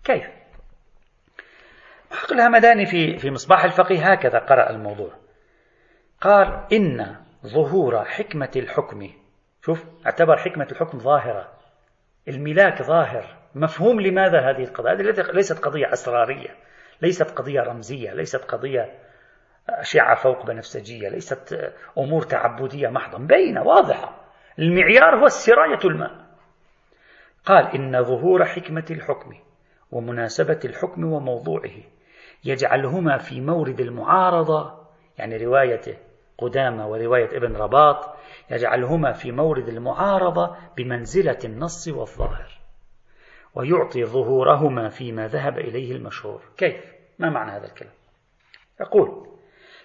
كيف؟ 0.04 0.28
محقق 2.12 2.32
الهمداني 2.32 2.86
في 2.86 3.18
في 3.18 3.30
مصباح 3.30 3.64
الفقيه 3.64 4.12
هكذا 4.12 4.38
قرأ 4.38 4.70
الموضوع. 4.70 5.10
قال 6.20 6.66
إن 6.72 7.16
ظهور 7.46 8.04
حكمة 8.04 8.50
الحكم 8.56 9.10
شوف 9.64 9.84
اعتبر 10.06 10.36
حكمة 10.36 10.68
الحكم 10.72 10.98
ظاهرة. 10.98 11.52
الملاك 12.28 12.82
ظاهر. 12.82 13.43
مفهوم 13.54 14.00
لماذا 14.00 14.40
هذه 14.40 14.64
القضية 14.64 14.92
هذه 14.92 15.32
ليست 15.32 15.58
قضية 15.58 15.92
أسرارية 15.92 16.56
ليست 17.02 17.30
قضية 17.30 17.60
رمزية 17.60 18.12
ليست 18.12 18.44
قضية 18.44 18.92
أشعة 19.68 20.14
فوق 20.14 20.46
بنفسجية 20.46 21.08
ليست 21.08 21.72
أمور 21.98 22.22
تعبدية 22.22 22.88
محضة 22.88 23.18
بينة 23.18 23.62
واضحة. 23.62 24.24
المعيار 24.58 25.16
هو 25.16 25.26
السراية 25.26 25.78
الماء. 25.84 26.24
قال 27.44 27.66
إن 27.74 28.04
ظهور 28.04 28.44
حكمة 28.44 28.84
الحكم 28.90 29.34
ومناسبة 29.92 30.60
الحكم 30.64 31.04
وموضوعه 31.04 31.72
يجعلهما 32.44 33.18
في 33.18 33.40
مورد 33.40 33.80
المعارضة 33.80 34.84
يعني 35.18 35.36
رواية 35.36 35.98
قدامى 36.38 36.82
ورواية 36.82 37.36
ابن 37.36 37.56
رباط 37.56 38.16
يجعلهما 38.50 39.12
في 39.12 39.32
مورد 39.32 39.68
المعارضة 39.68 40.56
بمنزلة 40.76 41.38
النص 41.44 41.88
والظاهر. 41.88 42.63
ويعطي 43.54 44.04
ظهورهما 44.04 44.88
فيما 44.88 45.28
ذهب 45.28 45.58
إليه 45.58 45.92
المشهور 45.92 46.42
كيف؟ 46.56 46.84
ما 47.18 47.30
معنى 47.30 47.50
هذا 47.50 47.66
الكلام؟ 47.66 47.92
يقول 48.80 49.28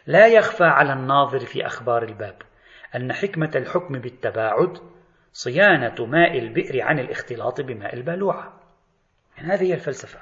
لا 0.06 0.28
يخفى 0.28 0.64
على 0.64 0.94
الناظر 0.94 1.40
في 1.40 1.66
أخبار 1.66 2.04
الباب 2.04 2.36
أن 2.96 3.14
حكمة 3.14 3.52
الحكم 3.56 4.00
بالتباعد 4.00 4.78
صيانة 5.32 6.06
ماء 6.06 6.40
البئر 6.40 6.82
عن 6.82 7.00
الاختلاط 7.00 7.62
بماء 7.62 7.94
البالوعة 7.94 8.54
يعني 9.38 9.54
هذه 9.54 9.64
هي 9.64 9.74
الفلسفة 9.74 10.20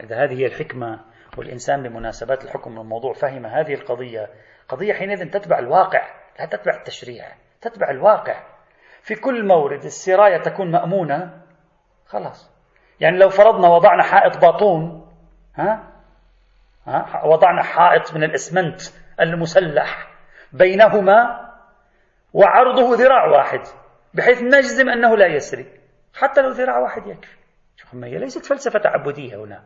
إذا 0.00 0.24
هذه 0.24 0.40
هي 0.40 0.46
الحكمة 0.46 1.00
والإنسان 1.36 1.82
بمناسبات 1.82 2.44
الحكم 2.44 2.80
الموضوع 2.80 3.12
فهم 3.12 3.46
هذه 3.46 3.74
القضية 3.74 4.30
قضية 4.68 4.92
حينئذ 4.92 5.30
تتبع 5.30 5.58
الواقع 5.58 6.08
لا 6.38 6.46
تتبع 6.46 6.76
التشريع 6.76 7.24
تتبع 7.60 7.90
الواقع 7.90 8.46
في 9.02 9.14
كل 9.14 9.46
مورد 9.46 9.84
السراية 9.84 10.42
تكون 10.42 10.70
مأمونة 10.70 11.43
خلاص. 12.14 12.50
يعني 13.00 13.18
لو 13.18 13.28
فرضنا 13.28 13.68
وضعنا 13.68 14.02
حائط 14.02 14.38
باطون 14.38 15.10
ها؟ 15.54 15.92
ها؟ 16.86 17.24
وضعنا 17.24 17.62
حائط 17.62 18.14
من 18.14 18.24
الإسمنت 18.24 18.80
المسلح 19.20 20.08
بينهما 20.52 21.50
وعرضه 22.32 22.94
ذراع 22.94 23.26
واحد 23.26 23.60
بحيث 24.14 24.42
نجزم 24.42 24.88
أنه 24.88 25.16
لا 25.16 25.26
يسري 25.26 25.66
حتى 26.14 26.40
لو 26.40 26.48
ذراع 26.48 26.78
واحد 26.78 27.06
يكفي. 27.06 27.36
هي 27.94 28.18
ليست 28.18 28.46
فلسفة 28.46 28.78
تعبديه 28.78 29.44
هنا. 29.44 29.64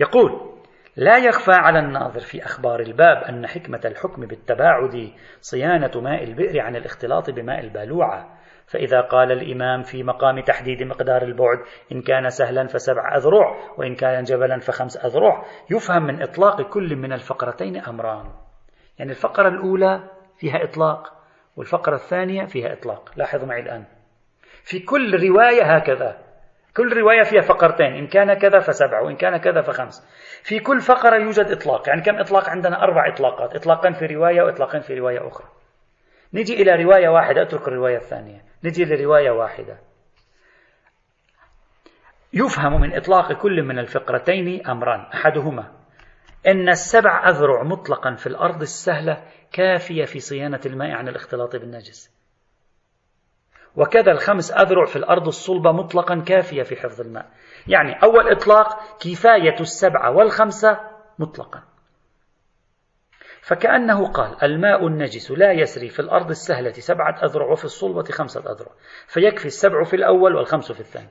يقول 0.00 0.60
لا 0.96 1.18
يخفى 1.18 1.52
على 1.52 1.78
الناظر 1.78 2.20
في 2.20 2.44
أخبار 2.44 2.80
الباب 2.80 3.16
أن 3.22 3.46
حكمة 3.46 3.80
الحكم 3.84 4.26
بالتباعد 4.26 5.12
صيانة 5.40 6.00
ماء 6.00 6.24
البئر 6.24 6.60
عن 6.60 6.76
الاختلاط 6.76 7.30
بماء 7.30 7.60
البالوعة 7.60 8.39
فإذا 8.70 9.00
قال 9.00 9.32
الإمام 9.32 9.82
في 9.82 10.02
مقام 10.02 10.40
تحديد 10.40 10.82
مقدار 10.82 11.22
البعد 11.22 11.58
إن 11.92 12.02
كان 12.02 12.30
سهلا 12.30 12.66
فسبع 12.66 13.16
أذرع 13.16 13.56
وإن 13.76 13.94
كان 13.94 14.22
جبلا 14.22 14.58
فخمس 14.58 15.04
أذرع. 15.04 15.44
يفهم 15.70 16.02
من 16.02 16.22
إطلاق 16.22 16.62
كل 16.62 16.96
من 16.96 17.12
الفقرتين 17.12 17.76
أمران. 17.76 18.26
يعني 18.98 19.10
الفقرة 19.10 19.48
الأولى 19.48 20.00
فيها 20.38 20.64
إطلاق 20.64 21.12
والفقرة 21.56 21.94
الثانية 21.94 22.44
فيها 22.44 22.72
إطلاق. 22.72 23.12
لاحظوا 23.16 23.48
معي 23.48 23.60
الآن. 23.60 23.84
في 24.64 24.78
كل 24.78 25.28
رواية 25.28 25.62
هكذا. 25.62 26.18
كل 26.76 26.96
رواية 26.96 27.22
فيها 27.22 27.40
فقرتين 27.40 27.94
إن 27.94 28.06
كان 28.06 28.34
كذا 28.34 28.58
فسبع 28.58 29.00
وإن 29.00 29.16
كان 29.16 29.36
كذا 29.36 29.62
فخمس. 29.62 30.08
في 30.42 30.58
كل 30.58 30.80
فقرة 30.80 31.16
يوجد 31.16 31.46
إطلاق. 31.46 31.88
يعني 31.88 32.02
كم 32.02 32.16
إطلاق؟ 32.16 32.48
عندنا 32.48 32.82
أربع 32.82 33.12
إطلاقات 33.14 33.54
إطلاقا 33.54 33.92
في 33.92 34.06
رواية 34.06 34.42
وإطلاقين 34.42 34.80
في 34.80 34.98
رواية 34.98 35.28
أخرى. 35.28 35.48
نجي 36.34 36.62
إلى 36.62 36.84
رواية 36.84 37.08
واحدة 37.08 37.42
أترك 37.42 37.68
الرواية 37.68 37.96
الثانية. 37.96 38.49
نجي 38.64 38.84
لرواية 38.84 39.30
واحدة. 39.30 39.78
يفهم 42.32 42.80
من 42.80 42.96
إطلاق 42.96 43.32
كل 43.32 43.62
من 43.62 43.78
الفقرتين 43.78 44.66
أمران 44.66 45.00
أحدهما 45.00 45.72
أن 46.46 46.68
السبع 46.68 47.28
أذرع 47.28 47.62
مطلقا 47.62 48.14
في 48.14 48.26
الأرض 48.26 48.60
السهلة 48.60 49.24
كافية 49.52 50.04
في 50.04 50.20
صيانة 50.20 50.60
الماء 50.66 50.90
عن 50.90 51.08
الاختلاط 51.08 51.56
بالنجس. 51.56 52.20
وكذا 53.76 54.12
الخمس 54.12 54.52
أذرع 54.52 54.84
في 54.84 54.96
الأرض 54.96 55.26
الصلبة 55.26 55.72
مطلقا 55.72 56.20
كافية 56.26 56.62
في 56.62 56.76
حفظ 56.76 57.00
الماء. 57.00 57.30
يعني 57.66 58.02
أول 58.02 58.32
إطلاق 58.32 58.98
كفاية 58.98 59.60
السبعة 59.60 60.10
والخمسة 60.10 60.80
مطلقا. 61.18 61.69
فكأنه 63.42 64.12
قال 64.12 64.44
الماء 64.44 64.86
النجس 64.86 65.30
لا 65.30 65.52
يسري 65.52 65.88
في 65.88 66.00
الأرض 66.00 66.30
السهلة 66.30 66.72
سبعة 66.72 67.24
أذرع 67.24 67.46
وفي 67.46 67.64
الصلبة 67.64 68.02
خمسة 68.02 68.40
أذرع 68.40 68.70
فيكفي 69.06 69.46
السبع 69.46 69.84
في 69.84 69.96
الأول 69.96 70.36
والخمس 70.36 70.72
في 70.72 70.80
الثاني. 70.80 71.10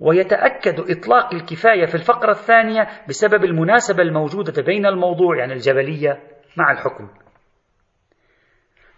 ويتأكد 0.00 0.90
إطلاق 0.90 1.34
الكفاية 1.34 1.86
في 1.86 1.94
الفقرة 1.94 2.30
الثانية 2.30 2.88
بسبب 3.08 3.44
المناسبة 3.44 4.02
الموجودة 4.02 4.62
بين 4.62 4.86
الموضوع 4.86 5.38
يعني 5.38 5.52
الجبلية 5.52 6.22
مع 6.56 6.72
الحكم. 6.72 7.08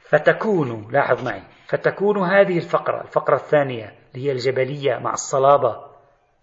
فتكون 0.08 0.88
لاحظ 0.92 1.24
معي 1.24 1.42
فتكون 1.66 2.18
هذه 2.18 2.56
الفقرة 2.56 3.02
الفقرة 3.02 3.34
الثانية 3.34 3.94
اللي 4.14 4.26
هي 4.26 4.32
الجبلية 4.32 4.98
مع 4.98 5.12
الصلابة 5.12 5.86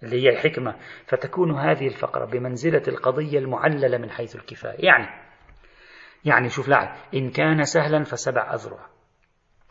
اللي 0.03 0.23
هي 0.23 0.29
الحكمة 0.29 0.75
فتكون 1.05 1.59
هذه 1.59 1.87
الفقرة 1.87 2.25
بمنزلة 2.25 2.83
القضية 2.87 3.39
المعللة 3.39 3.97
من 3.97 4.11
حيث 4.11 4.35
الكفاية 4.35 4.85
يعني 4.85 5.23
يعني 6.25 6.49
شوف 6.49 6.67
لاحظ 6.67 6.97
إن 7.13 7.31
كان 7.31 7.63
سهلا 7.63 8.03
فسبع 8.03 8.53
أذرع 8.53 8.93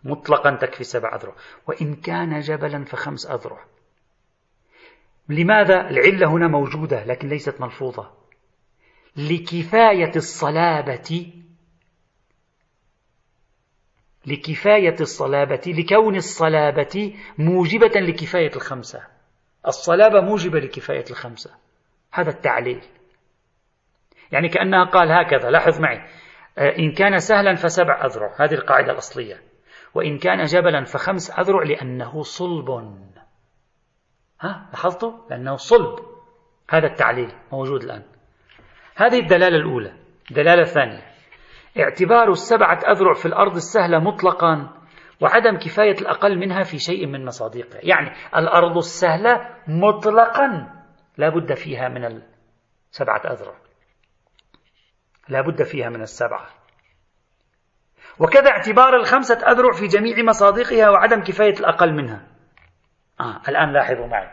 مطلقا 0.04 0.56
تكفي 0.56 0.84
سبع 0.84 1.14
أذرع 1.16 1.34
وإن 1.66 1.94
كان 1.94 2.40
جبلا 2.40 2.84
فخمس 2.84 3.26
أذرع. 3.26 3.64
لماذا؟ 5.28 5.90
العلة 5.90 6.30
هنا 6.30 6.48
موجودة 6.48 7.04
لكن 7.04 7.28
ليست 7.28 7.60
ملفوظة. 7.60 8.10
لكفاية 9.16 10.12
الصلابة 10.16 11.32
لكفاية 14.26 14.96
الصلابة 15.00 15.62
لكون 15.66 16.16
الصلابة 16.16 17.14
موجبة 17.38 18.00
لكفاية 18.00 18.50
الخمسة. 18.56 19.06
الصلابة 19.66 20.20
موجبة 20.20 20.58
لكفاية 20.58 21.04
الخمسة. 21.10 21.50
هذا 22.12 22.30
التعليل. 22.30 22.82
يعني 24.32 24.48
كأنها 24.48 24.84
قال 24.84 25.12
هكذا 25.12 25.50
لاحظ 25.50 25.80
معي. 25.80 25.98
آه، 26.58 26.78
إن 26.78 26.92
كان 26.92 27.18
سهلا 27.18 27.54
فسبع 27.54 28.04
أذرع. 28.04 28.34
هذه 28.40 28.54
القاعدة 28.54 28.92
الأصلية. 28.92 29.42
وإن 29.94 30.18
كان 30.18 30.44
جبلا 30.44 30.84
فخمس 30.84 31.30
أذرع 31.30 31.62
لأنه 31.62 32.22
صلب. 32.22 32.70
ها؟ 34.40 34.68
لاحظتوا؟ 34.72 35.12
لأنه 35.30 35.56
صلب. 35.56 35.98
هذا 36.70 36.86
التعليل 36.86 37.32
موجود 37.52 37.82
الآن. 37.82 38.02
هذه 38.96 39.18
الدلالة 39.18 39.56
الأولى. 39.56 39.92
الدلالة 40.30 40.62
الثانية. 40.62 41.02
اعتبار 41.78 42.30
السبعة 42.30 42.78
أذرع 42.78 43.12
في 43.12 43.26
الأرض 43.26 43.54
السهلة 43.54 43.98
مطلقا 43.98 44.81
وعدم 45.22 45.58
كفاية 45.58 45.94
الأقل 46.00 46.38
منها 46.38 46.62
في 46.62 46.78
شيء 46.78 47.06
من 47.06 47.24
مصادقها. 47.24 47.80
يعني 47.82 48.10
الأرض 48.36 48.76
السهلة 48.76 49.48
مطلقا 49.68 50.72
لا 51.16 51.28
بد 51.28 51.54
فيها 51.54 51.88
من 51.88 52.04
السبعة 52.04 53.32
أذرع. 53.32 53.54
لا 55.28 55.40
بد 55.40 55.62
فيها 55.62 55.88
من 55.88 56.02
السبعة. 56.02 56.46
وكذا 58.18 58.50
اعتبار 58.50 58.96
الخمسة 58.96 59.34
أذرع 59.34 59.72
في 59.72 59.86
جميع 59.86 60.22
مصادقها 60.22 60.90
وعدم 60.90 61.22
كفاية 61.22 61.54
الأقل 61.60 61.92
منها. 61.92 62.26
آه 63.20 63.40
الآن 63.48 63.72
لاحظوا 63.72 64.06
معي. 64.06 64.28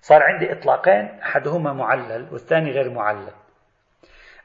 صار 0.00 0.22
عندي 0.22 0.52
إطلاقين 0.52 1.20
أحدهما 1.22 1.72
معلل 1.72 2.28
والثاني 2.32 2.70
غير 2.70 2.90
معلل. 2.90 3.32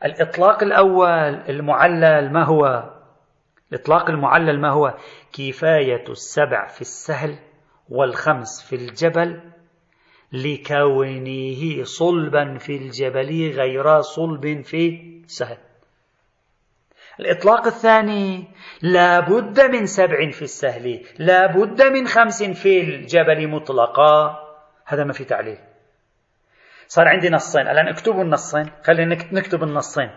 الإطلاق 0.05 0.63
الأول 0.63 1.35
المعلل 1.49 2.33
ما 2.33 2.43
هو؟ 2.43 2.89
الإطلاق 3.71 4.09
المعلل 4.09 4.61
ما 4.61 4.69
هو؟ 4.69 4.97
كفاية 5.33 6.03
السبع 6.09 6.67
في 6.67 6.81
السهل 6.81 7.35
والخمس 7.89 8.61
في 8.69 8.75
الجبل 8.75 9.41
لكونه 10.31 11.83
صلبا 11.83 12.57
في 12.57 12.75
الجبل 12.77 13.51
غير 13.51 14.01
صلب 14.01 14.61
في 14.61 15.01
السهل 15.25 15.57
الإطلاق 17.19 17.65
الثاني 17.65 18.47
لا 18.81 19.19
بد 19.19 19.61
من 19.61 19.85
سبع 19.85 20.31
في 20.31 20.41
السهل 20.41 21.05
لا 21.17 21.47
بد 21.47 21.81
من 21.81 22.07
خمس 22.07 22.43
في 22.43 22.81
الجبل 22.81 23.47
مطلقا. 23.47 24.39
هذا 24.85 25.03
ما 25.03 25.13
في 25.13 25.23
تعليل. 25.23 25.57
صار 26.87 27.07
عندي 27.07 27.29
نصين 27.29 27.61
الآن 27.61 27.87
اكتبوا 27.87 28.23
النصين 28.23 28.71
خلينا 28.83 29.15
نكتب 29.31 29.63
النصين. 29.63 30.09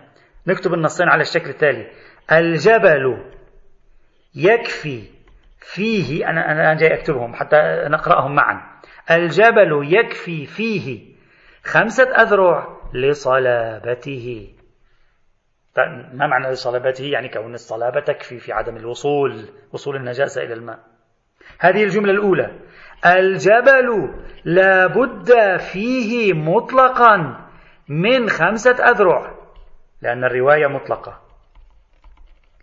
نكتب 0.47 0.75
النصين 0.75 1.09
على 1.09 1.23
الشكل 1.23 1.51
التالي. 1.51 1.91
الجبل 2.33 3.33
يكفي 4.35 5.03
فيه 5.59 6.31
أنا 6.31 6.53
أنا 6.53 6.75
جاي 6.75 6.95
أكتبهم 6.95 7.35
حتى 7.35 7.57
نقرأهم 7.89 8.35
معا. 8.35 8.61
الجبل 9.11 9.95
يكفي 9.95 10.47
فيه 10.47 11.13
خمسة 11.65 12.05
أذرع 12.05 12.77
لصلابته. 12.95 14.49
طيب، 15.75 16.15
ما 16.15 16.27
معنى 16.27 16.51
لصلابته؟ 16.51 17.05
يعني 17.05 17.29
كون 17.29 17.55
الصلابة 17.55 18.01
تكفي 18.01 18.39
في 18.39 18.53
عدم 18.53 18.77
الوصول 18.77 19.49
وصول 19.73 19.97
النجاسة 19.97 20.43
إلى 20.43 20.55
الماء. 20.55 20.79
هذه 21.59 21.85
الجملة 21.85 22.13
الأولى. 22.13 22.51
الجبل 23.07 24.15
لا 24.45 24.87
بد 24.87 25.57
فيه 25.57 26.33
مطلقا 26.33 27.47
من 27.89 28.29
خمسة 28.29 28.91
أذرع 28.91 29.35
لأن 30.03 30.25
الرواية 30.25 30.67
مطلقة. 30.67 31.21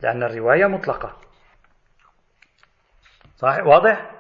لأن 0.02 0.24
الرواية 0.24 0.68
مطلقة. 0.68 1.29
صحيح 3.42 3.66
واضح؟ 3.66 4.12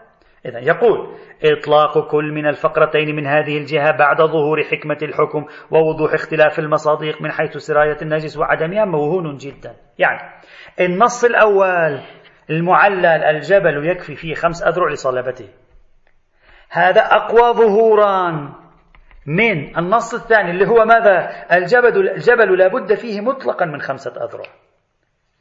إذا 0.45 0.59
يقول 0.59 1.15
إطلاق 1.43 2.11
كل 2.11 2.31
من 2.31 2.47
الفقرتين 2.47 3.15
من 3.15 3.27
هذه 3.27 3.57
الجهة 3.57 3.91
بعد 3.97 4.17
ظهور 4.21 4.63
حكمة 4.63 4.97
الحكم 5.01 5.45
ووضوح 5.71 6.13
اختلاف 6.13 6.59
المصادق 6.59 7.21
من 7.21 7.31
حيث 7.31 7.57
سراية 7.57 7.97
النجس 8.01 8.37
وعدمها 8.37 8.85
موهون 8.85 9.37
جدا. 9.37 9.75
يعني 9.97 10.19
النص 10.79 11.23
الأول 11.23 12.01
المعلل 12.49 13.05
الجبل 13.05 13.89
يكفي 13.89 14.15
فيه 14.15 14.33
خمس 14.33 14.63
أذرع 14.63 14.91
لصلابته. 14.91 15.49
هذا 16.69 17.01
أقوى 17.01 17.53
ظهورا 17.53 18.31
من 19.25 19.77
النص 19.77 20.13
الثاني 20.13 20.51
اللي 20.51 20.67
هو 20.67 20.85
ماذا؟ 20.85 21.45
الجبل, 21.51 22.09
الجبل 22.09 22.57
لا 22.57 22.67
بد 22.67 22.93
فيه 22.93 23.21
مطلقا 23.21 23.65
من 23.65 23.81
خمسة 23.81 24.11
أذرع. 24.23 24.45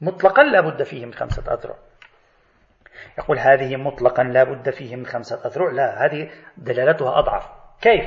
مطلقا 0.00 0.42
لا 0.42 0.60
بد 0.60 0.82
فيه 0.82 1.06
من 1.06 1.12
خمسة 1.12 1.52
أذرع. 1.52 1.74
يقول 3.18 3.38
هذه 3.38 3.76
مطلقا 3.76 4.22
لا 4.22 4.44
بد 4.44 4.70
فيه 4.70 4.96
من 4.96 5.06
خمسة 5.06 5.46
أذرع 5.46 5.70
لا 5.70 6.04
هذه 6.04 6.30
دلالتها 6.56 7.18
أضعف 7.18 7.48
كيف؟ 7.80 8.04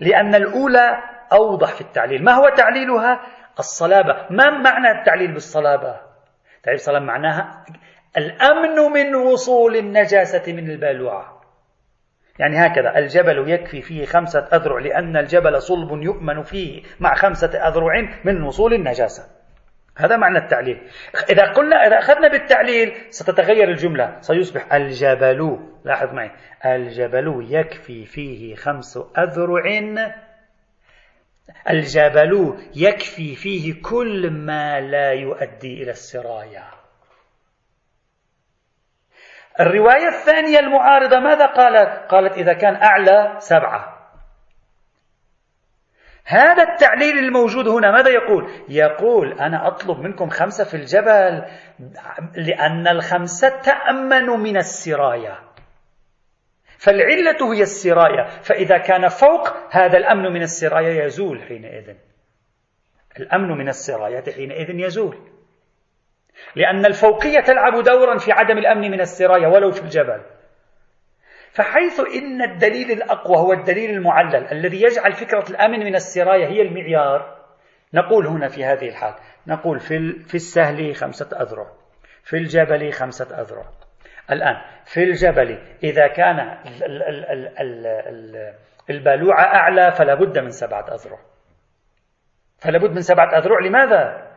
لأن 0.00 0.34
الأولى 0.34 1.02
أوضح 1.32 1.74
في 1.74 1.80
التعليل 1.80 2.24
ما 2.24 2.32
هو 2.32 2.48
تعليلها؟ 2.48 3.20
الصلابة 3.58 4.26
ما 4.30 4.50
معنى 4.50 5.00
التعليل 5.00 5.32
بالصلابة؟ 5.32 6.00
تعليل 6.62 6.80
الصلابة 6.80 7.04
معناها 7.04 7.64
الأمن 8.16 8.92
من 8.92 9.14
وصول 9.14 9.76
النجاسة 9.76 10.52
من 10.52 10.70
البالوعة 10.70 11.40
يعني 12.38 12.66
هكذا 12.66 12.98
الجبل 12.98 13.50
يكفي 13.50 13.82
فيه 13.82 14.04
خمسة 14.04 14.38
أذرع 14.38 14.78
لأن 14.78 15.16
الجبل 15.16 15.62
صلب 15.62 16.02
يؤمن 16.02 16.42
فيه 16.42 16.82
مع 17.00 17.14
خمسة 17.14 17.68
أذرع 17.68 18.08
من 18.24 18.42
وصول 18.42 18.74
النجاسة 18.74 19.39
هذا 19.96 20.16
معنى 20.16 20.38
التعليل. 20.38 20.88
إذا 21.30 21.52
قلنا 21.52 21.86
إذا 21.86 21.98
أخذنا 21.98 22.28
بالتعليل 22.28 22.92
ستتغير 23.10 23.68
الجملة. 23.68 24.20
سيصبح 24.20 24.74
الجبل 24.74 25.58
لاحظ 25.84 26.14
معي 26.14 26.30
الجبل 26.66 27.46
يكفي 27.50 28.04
فيه 28.04 28.54
خمس 28.54 28.98
أذرع. 29.18 29.64
الجبل 31.70 32.58
يكفي 32.76 33.34
فيه 33.34 33.82
كل 33.82 34.30
ما 34.30 34.80
لا 34.80 35.12
يؤدي 35.12 35.82
إلى 35.82 35.90
السراية 35.90 36.64
الرواية 39.60 40.08
الثانية 40.08 40.58
المعارضة 40.58 41.18
ماذا 41.20 41.46
قالت؟ 41.46 42.10
قالت 42.10 42.32
إذا 42.32 42.52
كان 42.52 42.74
أعلى 42.74 43.34
سبعة. 43.38 43.99
هذا 46.30 46.62
التعليل 46.62 47.18
الموجود 47.18 47.68
هنا 47.68 47.90
ماذا 47.90 48.10
يقول؟ 48.10 48.50
يقول 48.68 49.32
أنا 49.32 49.66
أطلب 49.66 49.98
منكم 49.98 50.28
خمسة 50.28 50.64
في 50.64 50.74
الجبل 50.74 51.44
لأن 52.34 52.88
الخمسة 52.88 53.48
تأمن 53.48 54.26
من 54.26 54.56
السراية 54.56 55.38
فالعلة 56.78 57.54
هي 57.54 57.62
السراية 57.62 58.24
فإذا 58.42 58.78
كان 58.78 59.08
فوق 59.08 59.48
هذا 59.70 59.98
الأمن 59.98 60.32
من 60.32 60.42
السراية 60.42 61.04
يزول 61.04 61.42
حينئذ. 61.42 61.94
الأمن 63.20 63.48
من 63.48 63.68
السراية 63.68 64.24
حينئذ 64.32 64.70
يزول. 64.70 65.18
لأن 66.56 66.86
الفوقية 66.86 67.40
تلعب 67.40 67.82
دورا 67.82 68.18
في 68.18 68.32
عدم 68.32 68.58
الأمن 68.58 68.90
من 68.90 69.00
السراية 69.00 69.46
ولو 69.46 69.70
في 69.70 69.82
الجبل. 69.82 70.22
فحيث 71.52 72.00
إن 72.00 72.42
الدليل 72.42 72.90
الأقوى 72.90 73.36
هو 73.36 73.52
الدليل 73.52 73.90
المعلل 73.90 74.46
الذي 74.52 74.82
يجعل 74.82 75.12
فكرة 75.12 75.44
الأمن 75.50 75.78
من 75.78 75.94
السراية 75.94 76.46
هي 76.46 76.62
المعيار. 76.62 77.40
نقول 77.94 78.26
هنا 78.26 78.48
في 78.48 78.64
هذه 78.64 78.88
الحال 78.88 79.14
نقول 79.46 79.80
في, 79.80 80.12
في 80.12 80.34
السهل 80.34 80.96
خمسة 80.96 81.42
أذرع 81.42 81.66
في 82.22 82.36
الجبل 82.36 82.92
خمسة 82.92 83.40
أذرع. 83.40 83.64
الآن 84.30 84.56
في 84.84 85.02
الجبل 85.02 85.58
إذا 85.84 86.06
كان 86.06 86.58
البالوعة 88.90 89.44
أعلى 89.44 89.92
فلا 89.92 90.14
بد 90.14 90.38
من 90.38 90.50
سبعة 90.50 90.94
أذرع. 90.94 91.18
فلا 92.58 92.78
بد 92.78 92.90
من 92.90 93.00
سبعة 93.00 93.38
أذرع 93.38 93.58
لماذا؟ 93.58 94.30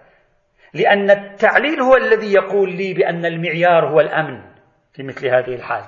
لأن 0.73 1.11
التعليل 1.11 1.81
هو 1.81 1.95
الذي 1.95 2.33
يقول 2.33 2.75
لي 2.75 2.93
بأن 2.93 3.25
المعيار 3.25 3.89
هو 3.89 3.99
الأمن 3.99 4.41
في 4.93 5.03
مثل 5.03 5.27
هذه 5.27 5.55
الحال. 5.55 5.83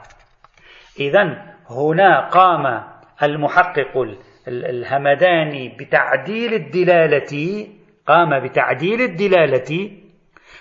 إذا 1.00 1.56
هنا 1.70 2.30
قام 2.30 2.84
المحقق 3.24 4.18
الهمداني 4.48 5.78
بتعديل 5.80 6.54
الدلالة 6.54 7.68
قام 8.08 8.40
بتعديل 8.40 9.02
الدلالة 9.02 9.92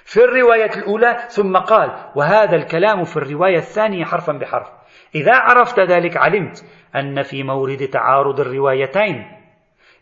في 0.05 0.25
الرواية 0.25 0.71
الأولى 0.77 1.17
ثم 1.29 1.57
قال 1.57 1.91
وهذا 2.15 2.57
الكلام 2.57 3.05
في 3.05 3.17
الرواية 3.17 3.57
الثانية 3.57 4.05
حرفا 4.05 4.33
بحرف. 4.33 4.69
إذا 5.15 5.33
عرفت 5.35 5.81
ذلك 5.81 6.17
علمت 6.17 6.65
أن 6.97 7.23
في 7.23 7.43
مورد 7.43 7.89
تعارض 7.89 8.41
الروايتين 8.41 9.27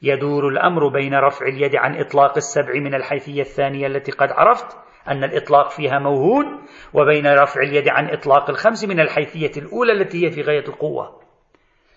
يدور 0.03 0.49
الأمر 0.49 0.89
بين 0.89 1.15
رفع 1.15 1.47
اليد 1.47 1.77
عن 1.77 2.01
إطلاق 2.01 2.37
السبع 2.37 2.75
من 2.75 2.95
الحيثية 2.95 3.41
الثانية 3.43 3.87
التي 3.87 4.13
قد 4.13 4.33
عرفت 4.33 4.77
أن 5.09 5.25
الإطلاق 5.25 5.71
فيها 5.71 5.99
موهون 5.99 6.47
وبين 6.95 7.27
رفع 7.27 7.61
اليد 7.61 7.89
عن 7.89 8.11
إطلاق 8.11 8.51
الخمس 8.51 8.85
من 8.85 9.01
الحيثية 9.01 9.63
الأولى 9.63 9.93
التي 9.93 10.27
هي 10.27 10.31
في 10.31 10.43
غاية 10.43 10.69
القوة. 10.69 11.21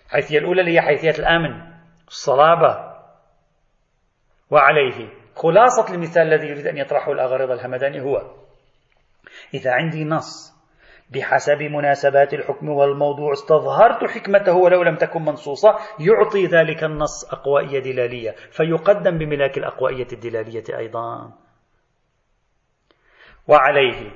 الحيثية 0.06 0.38
الأولى 0.38 0.60
اللي 0.60 0.74
هي 0.74 0.80
حيثية 0.80 1.22
الأمن 1.22 1.62
الصلابة. 2.08 2.96
وعليه 4.50 5.08
خلاصة 5.34 5.94
المثال 5.94 6.22
الذي 6.22 6.48
يريد 6.48 6.66
أن 6.66 6.78
يطرحه 6.78 7.12
الأغرض 7.12 7.50
الهمداني 7.50 8.00
هو 8.00 8.22
إذا 9.54 9.72
عندي 9.72 10.04
نص 10.04 10.56
بحسب 11.10 11.62
مناسبات 11.62 12.34
الحكم 12.34 12.68
والموضوع 12.68 13.32
استظهرت 13.32 14.10
حكمته 14.10 14.56
ولو 14.56 14.82
لم 14.82 14.96
تكن 14.96 15.22
منصوصة 15.22 15.68
يعطي 16.00 16.46
ذلك 16.46 16.84
النص 16.84 17.32
أقوائية 17.32 17.78
دلالية 17.80 18.30
فيقدم 18.50 19.18
بملاك 19.18 19.58
الأقوائية 19.58 20.06
الدلالية 20.12 20.64
أيضا. 20.78 21.32
وعليه. 23.48 24.10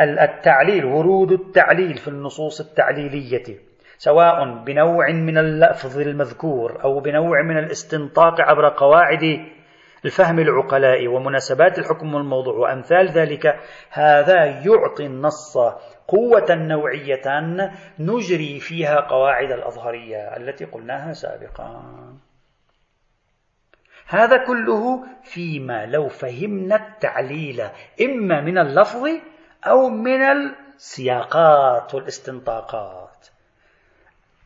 التعليل 0.00 0.84
ورود 0.84 1.32
التعليل 1.32 1.94
في 1.94 2.08
النصوص 2.08 2.60
التعليلية 2.60 3.58
سواء 3.98 4.64
بنوع 4.64 5.10
من 5.10 5.38
اللفظ 5.38 5.98
المذكور 5.98 6.84
أو 6.84 7.00
بنوع 7.00 7.42
من 7.42 7.58
الاستنطاق 7.58 8.40
عبر 8.40 8.68
قواعد 8.68 9.46
الفهم 10.04 10.38
العقلاء 10.38 11.08
ومناسبات 11.08 11.78
الحكم 11.78 12.14
والموضوع. 12.14 12.54
وأمثال 12.54 13.08
ذلك 13.08 13.60
هذا 13.90 14.44
يعطي 14.44 15.06
النص 15.06 15.58
قوة 16.08 16.46
نوعية 16.50 17.40
نجري 17.98 18.60
فيها 18.60 19.00
قواعد 19.00 19.52
الأظهرية 19.52 20.36
التي 20.36 20.64
قلناها 20.64 21.12
سابقا. 21.12 21.82
هذا 24.14 24.44
كله 24.46 25.06
فيما 25.22 25.86
لو 25.86 26.08
فهمنا 26.08 26.76
التعليل 26.76 27.60
إما 28.00 28.40
من 28.40 28.58
اللفظ 28.58 29.08
أو 29.66 29.88
من 29.88 30.22
السياقات 30.22 31.94
والاستنطاقات. 31.94 33.28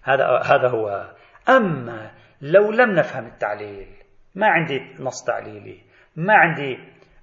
هذا 0.03 0.41
هذا 0.45 0.69
هو. 0.69 1.14
أما 1.49 2.11
لو 2.41 2.71
لم 2.71 2.91
نفهم 2.91 3.27
التعليل 3.27 3.89
ما 4.35 4.47
عندي 4.47 4.95
نص 4.99 5.25
تعليلي 5.25 5.81
ما 6.16 6.35
عندي 6.35 6.79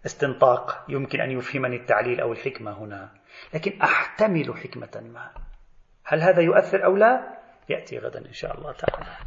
استنطاق 0.06 0.86
يمكن 0.89 1.22
أن 1.22 1.32
يفهمني 1.32 1.76
التعليل 1.76 2.22
أو 2.22 2.32
الحكمة 2.32 2.72
هنا 2.72 3.10
لكن 3.54 3.82
أحتمل 3.82 4.58
حكمة 4.58 5.02
ما. 5.14 5.32
هل 6.06 6.22
هذا 6.22 6.41
يؤثر 6.41 6.86
أو 6.86 6.98
لا؟ 6.98 7.38
يأتي 7.70 7.98
غدا 8.00 8.20
إن 8.20 8.34
شاء 8.34 8.58
الله 8.58 8.72
تعالى. 8.72 9.18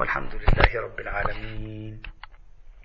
والحمد 0.00 0.34
لله 0.34 0.80
رب 0.80 1.00
العالمين. 1.00 2.02